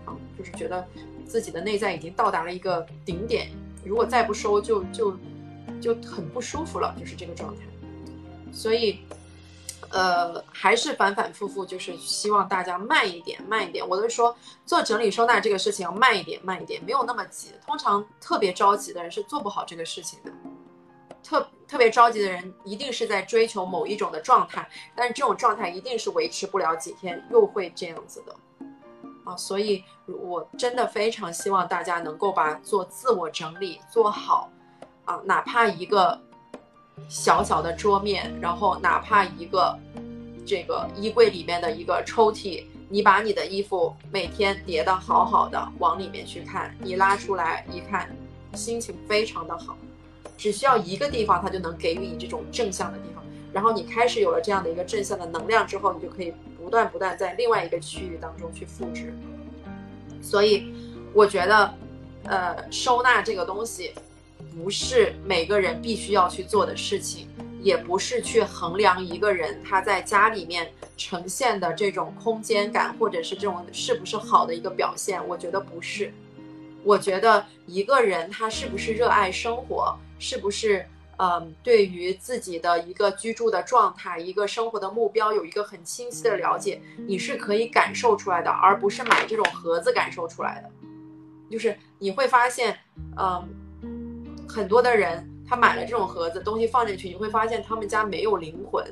[0.04, 0.86] 啊，就是觉得
[1.24, 3.48] 自己的内在已经到达了一个顶点，
[3.84, 5.16] 如果再不收就就
[5.80, 7.62] 就很不舒服了，就是这个状态，
[8.52, 9.00] 所以。
[9.90, 13.86] 呃，还是反反复复，就是希望大家慢一点，慢一点。
[13.86, 14.36] 我都说
[14.66, 17.52] 做整理收纳这个事情要慢一点，慢一点，没有那么急。
[17.66, 20.30] 通常特别着急的人是做不好这个事情的。
[21.22, 28.34] 特特别着急的人一定是在追求某一种的状态，但是这种状态一定是维持不了几天，又会这样子的。
[29.24, 34.50] 啊，所以我真的非常希望大家能够把做自我整理做好，
[35.04, 36.20] 啊，哪怕一个。
[37.08, 39.78] 小小的桌面，然后哪怕一个
[40.46, 48.08] 这个衣柜里面的一个抽屉，你把你的衣服每天叠得好好的，往里面去看，你拉出来一看，
[48.54, 49.76] 心情非常的好。
[50.36, 53.24] 只需要一个地方，它就能给予你这种正向的地方。
[53.52, 59.12] 然后你开始有了这样的一个正向的能量之后，你就可以不断不断在另外一个区域当中去复制。
[60.22, 60.72] 所以，
[61.12, 61.74] 我觉得，
[62.24, 63.92] 呃，收纳这个东西。
[64.56, 67.28] 不是每个人必须要去做的事情，
[67.60, 75.26] 也不是去衡量一个人他在家里面呈现的这种空间感，或者是这种是不是好的一个表现。
[75.28, 76.12] 我觉得不是，
[76.82, 80.84] 我觉得一个人他是不是热爱生活，是不是
[81.18, 90.70] 嗯，对于自己的一个居住的状态、一个生活的目标有一个很清晰的了解，你是可以感受出来的，而不是买这种盒子感受出来的。
[91.50, 92.78] 就是你会发现，
[93.16, 93.48] 嗯。
[94.48, 98.82] 很多的人，他买了这种盒子，东西放进去，你会发现他们家没有灵魂，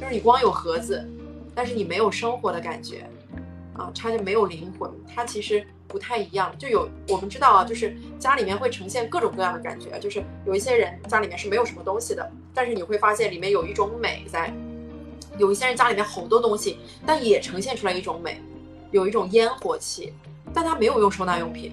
[0.00, 1.04] 就是你光有盒子，
[1.54, 3.04] 但是你没有生活的感觉，
[3.74, 6.56] 啊，它就没有灵魂，它其实不太一样。
[6.56, 14.52] 就有我们知道啊，就是家里面会呈现各种各样的感觉，就是有一些人家里面是没有什么东西的，但是你会发现里面有一种美在；
[15.36, 18.40] 有一些人家里面好多东西，但也呈现出来一种美，
[18.92, 20.12] 有一种烟火气，
[20.54, 21.72] 但他没有用收纳用品。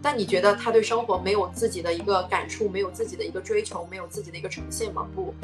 [0.00, 5.04] 但你觉得他对生活没有自己的一个感触，没有自己的一个追求，没有自己的一个呈现吗？
[5.12, 5.34] 不，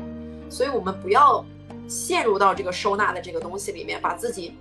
[0.48, 1.44] 所以我们不要
[1.88, 4.56] 陷入到这个收纳的这个东西里面，把自己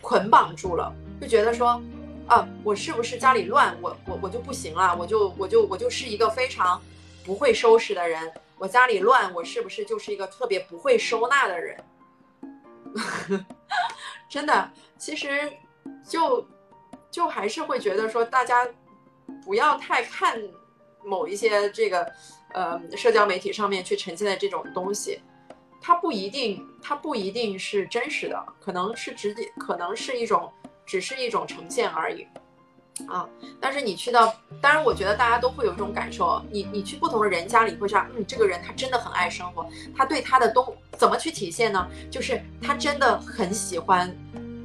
[0.00, 0.90] 捆绑住了，
[1.20, 1.82] 就觉得说，
[2.26, 6.80] 啊，我是不是家里乱，我我我就不行了，我就我就我就是一个非常
[7.22, 11.84] 不会收拾的人，我家里乱，我是不是就是一个特别不会收纳的人？
[14.30, 15.52] 真的，其实
[16.08, 16.46] 就
[17.10, 18.66] 就还是会觉得说大家。
[19.44, 20.40] 不要太看
[21.04, 22.12] 某一些这个，
[22.52, 25.20] 呃，社交媒体上面去呈现的这种东西，
[25.80, 30.52] 它不一定，它不一定是真实的，可能是直接，可能是一种，
[30.84, 32.26] 只是一种呈现而已，
[33.08, 33.28] 啊。
[33.60, 39.66] 但是你去到，当然，我觉得大家都会有一种感受，你你去不同的人家里，会说，嗯，这个人他真的很爱生活，
[39.96, 41.88] 他对他的东怎么去体现呢？
[42.10, 44.14] 就是他真的很喜欢，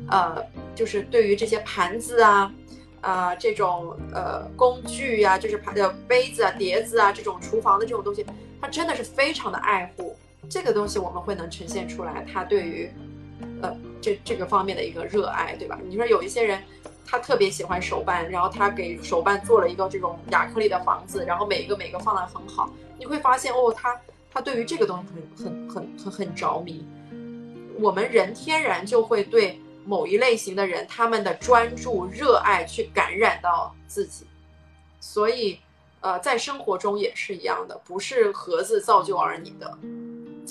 [0.09, 2.51] 呃，就是对于这些盘子啊。
[3.06, 8.26] 啊，这种呃工具呀，就是盘的杯子啊、碟子啊，这种厨房的这种东西，
[8.60, 10.18] 他真的是非常的爱护
[10.49, 12.90] 这个东西，我们会能呈现出来他对于
[13.61, 13.72] 呃
[14.02, 15.77] 这这个方面的一个热爱，对吧？
[15.88, 16.60] 你说有一些人，
[17.06, 23.95] 他特别喜欢手办，然后他给手办做了一个这种亚克力的房子，然后每一个每个放的很好，你会发现哦，他
[24.34, 26.84] 他对于这个东西很很很很很着迷。
[27.80, 29.61] 我们人天然就会对。
[29.85, 34.25] 某一类型的人，他们的专注、热爱去感染到自己，
[34.99, 35.59] 所以，
[36.01, 39.77] 呃，在生活中也是一样的，不是盒子造就而你的，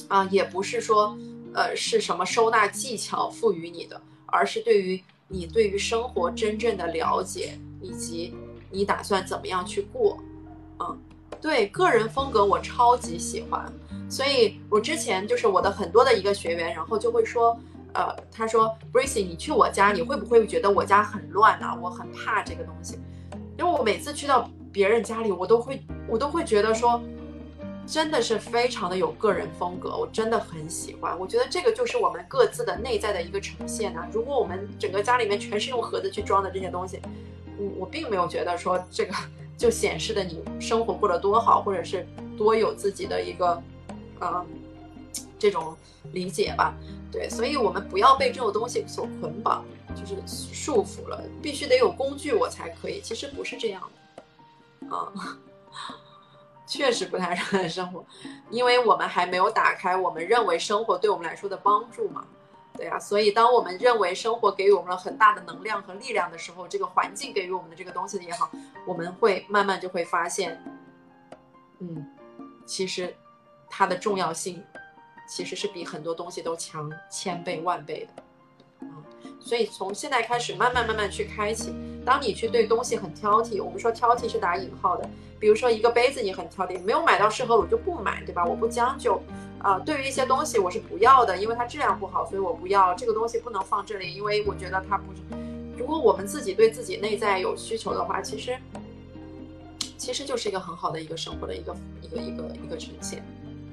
[0.07, 1.19] 啊，也不是说，
[1.53, 8.33] 呃，是什么收纳技巧赋予你的，而是对于你对于生活真正的了解，以及
[8.71, 10.17] 你打算怎么样去过，
[10.79, 10.97] 嗯，
[11.41, 13.73] 对，个人风格我超级喜欢，
[14.09, 17.59] 所以我之前就是我的很多的一个学员，然后就会说。
[17.95, 21.79] 呃，他说，Bracy，你去我家，你会不会觉得我家很乱啊？
[21.81, 22.99] 我很怕这个东西，
[23.57, 27.01] 因为我每次去到别人家里，我都会，我都会觉得说，
[27.87, 31.17] 真的是非常的有个人风格，我真的很喜欢。
[31.19, 34.09] 我觉得这个就是我们各自的内在的一个呈现啊。
[34.13, 37.01] 如果我们整个家里面全是用盒子去装的这些东西，
[37.57, 39.15] 我我并没有觉得说这个
[39.57, 42.05] 就显示的你生活过得多好，或者是
[42.37, 43.63] 多有自己的一个，
[44.21, 44.45] 嗯，
[45.45, 45.77] 这种
[46.15, 46.75] 理解吧。
[47.13, 49.63] 对，所以，我们不要被这种东西所捆绑，
[49.95, 52.99] 就是束缚了，必须得有工具我才可以。
[53.03, 53.83] 其实不是这样
[54.89, 55.13] 的，啊，
[56.67, 58.03] 确实不太热爱生活，
[58.49, 62.25] 因为我们还没有打开我们认为生活对我们来说的帮助嘛。
[62.73, 68.51] 对啊，所以当我们认为生活给予我们了很大的能量和力量的时候，这个环境给予我们的这个东西也好，
[68.87, 70.61] 我们会慢慢就会发现，
[71.79, 72.05] 嗯，
[72.67, 73.15] 其实
[73.69, 74.65] 它的重要性。
[75.27, 79.01] 其实是比很多东西都强千倍万倍的，啊，
[79.41, 81.75] 所以从现在开始慢慢慢慢去开启。
[82.05, 85.09] 当你去对东西很挑剔，我们说挑剔是打引号的，
[85.41, 88.45] 比如说一个杯子你很挑剔，没有买到适合我就不买，对吧？
[88.45, 89.23] 我不将就，
[89.61, 95.05] 啊，对于一些东西我是不要的，因为它质量不好，所以我不要这个东西不能放这里，因为我觉得它不。
[95.77, 98.57] 如果我们自己对自己内在有需求的话，其实
[99.97, 103.25] 其实就是一个很好的一个生活的一个一个一个一个呈现。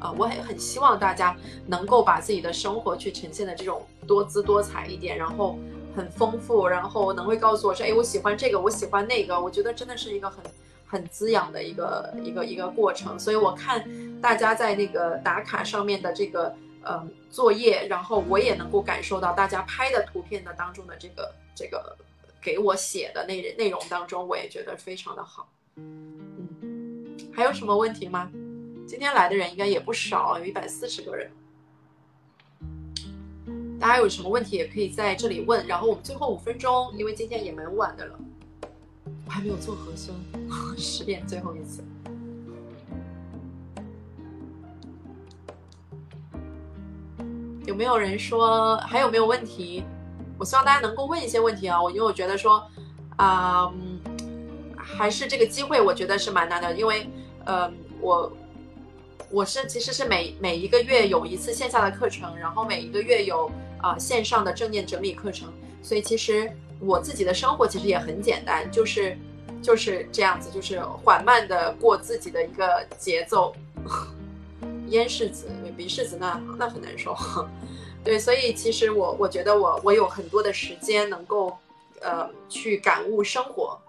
[0.02, 1.38] 啊，我也很希望大家
[1.68, 5.58] 能够把自己的生活去呈现的这种多姿多彩一点，然后
[5.96, 10.44] 很丰富，然后能会告诉我说，哎，我喜欢这个，我喜欢那个，我觉得真的是一个很
[10.88, 13.18] 很滋养的一个一个一个过程。
[13.20, 13.88] 所以我看
[14.20, 21.96] 大家在那个打卡上面的这个呃作业，然后我也能够感受到大家拍的图片的当中的这个这个
[22.42, 25.48] 给我写的内内容当中，我也觉得非常的好。
[25.76, 28.32] 嗯，还有什么问题吗？
[28.92, 31.32] 今天来的人应该也不少，有一百四十个人。
[33.80, 35.66] 大家有什么问题也可以在这里问。
[35.66, 38.20] 然后我们最后五分钟，因为今天也蛮晚的了，
[39.26, 40.14] 我还没有做核酸，
[40.78, 41.82] 十点最后一次。
[47.66, 49.86] 有没有人说还有没有问题？
[50.38, 51.82] 我希望大家能够问一些问题啊！
[51.82, 52.62] 我因为我觉得说，
[53.16, 53.72] 啊，
[54.76, 57.10] 还是这个机会，我觉得是蛮难的，因为，
[57.46, 58.30] 呃，我。
[59.32, 63.50] 我是其实是每每一个月有一次线下的课程，然后每一个月有
[63.82, 65.52] 啊线上的正念整理课程，
[65.82, 69.18] 所以其实我自己的生活其实也很简单，就是
[69.62, 73.56] 就是这样子，就是缓慢的过自己的一个节奏。
[74.88, 75.48] 咽柿子、
[75.78, 77.16] 鼻柿子那那很难受，
[78.04, 81.58] 对，所以其实我我觉得我我有很多的时间能够
[82.02, 83.80] 呃去感悟生活，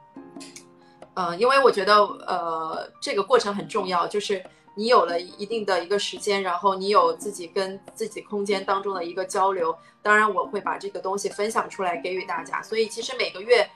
[1.14, 1.96] 呃，因为我觉得
[2.28, 4.40] 呃这个过程很重要，就是
[4.74, 13.68] 你有了一定的一个时间，然后你有自己跟自己空间当中的一个交流，当然我会把这个东西分享出来给予大家，所以其实每个月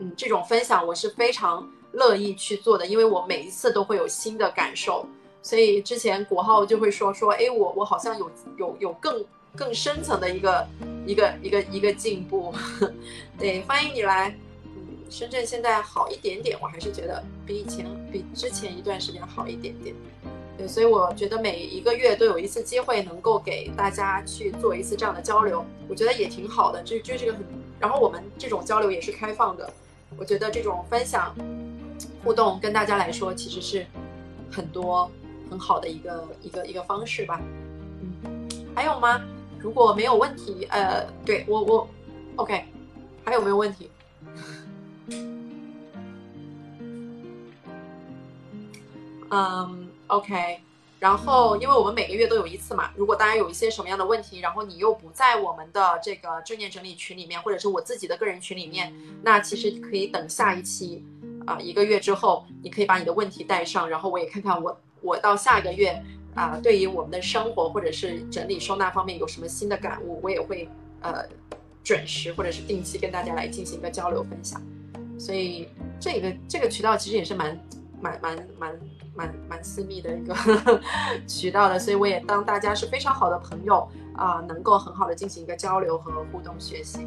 [0.00, 5.06] 嗯这种分享我是非常乐意去做的，因为我每一次都会有新的感受，
[5.42, 9.24] 所以之前国浩就会说说，哎，我我好像有有有更。
[9.54, 10.66] 更深层的一个
[11.04, 12.54] 一个一个一个进步，
[13.38, 14.34] 对，欢迎你来。
[14.64, 19.94] 嗯，深圳现在好一点点，我还是觉得比以前比之前一段时间好一点点。
[20.68, 26.82] 所以我觉得每一个月都有一次机会能够给大家去做一次这样的交流，我觉得也挺好的。
[26.82, 27.44] 这这是个很，
[27.78, 29.72] 然后我们这种交流也是开放的，
[30.16, 31.34] 我觉得这种分享
[32.24, 33.86] 互动跟大家来说其实是
[34.50, 35.10] 很多
[35.50, 37.40] 很好的一个一个一个方式吧。
[38.24, 39.20] 嗯，还有吗？
[39.58, 41.88] 如果没有问题，呃，对我我
[42.36, 42.64] ，OK，
[43.24, 43.90] 还有没有问题？
[49.30, 50.60] 嗯，OK，
[51.00, 61.04] 然后因为我们每个月都有一次嘛，如果大家有一些什么样的问题，然后你又不在我们的这个正念整理群里面，或者是我自己的个人群里面，那其实可以等下一期
[61.46, 66.02] 啊，一个月之后，你可以把你的问题带上，然后我也看看我我到下一个月。
[66.34, 70.66] 啊，对于我们的生活或者是整理收纳方面有什么新的感悟，我也会
[71.02, 71.22] 呃
[71.84, 74.58] 准时或者是定期跟大家来进行一个交流分享。
[75.18, 75.68] 所以
[76.00, 77.62] 这个这个渠道其实也是蛮
[78.02, 78.80] 蛮蛮蛮
[79.14, 80.34] 蛮蛮私密的一个
[81.26, 87.06] 渠道的，所以我也当大家是非常好的朋友啊，能够很好的进行一个交流和互动学习。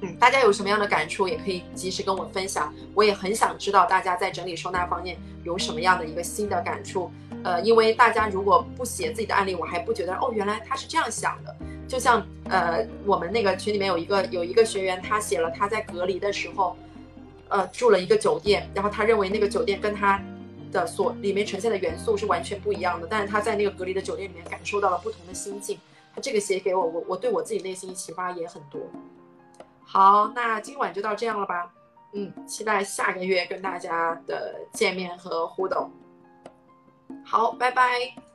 [0.00, 2.72] 嗯，大家有什么样的感触，也可以及时跟我分享。
[2.94, 7.10] 我也很想知道大家在整理收纳方面有什么样的一个新的感触。
[7.44, 11.54] 呃，因为大家如果不写自己的案例，我还不觉得哦，原来他是这样想的。
[11.88, 16.76] 就像呃，我们那个群里面有一个有一个学员，他写了他在隔离的时候，
[17.52, 20.18] 呃，住了一个酒店，然后他认为那个酒店跟他
[20.72, 25.78] 的所里面呈现的元素是完全不一样的，但是他在那个隔离的酒店里面感受到了不同的心境。
[26.14, 28.80] 他这个写给我，我我对我自己内心启发也很多。
[29.84, 31.70] 好，那今晚就到这样了吧。
[32.14, 35.90] 嗯，期待下个月跟大家的见面和互动。
[37.24, 38.31] 好，拜拜。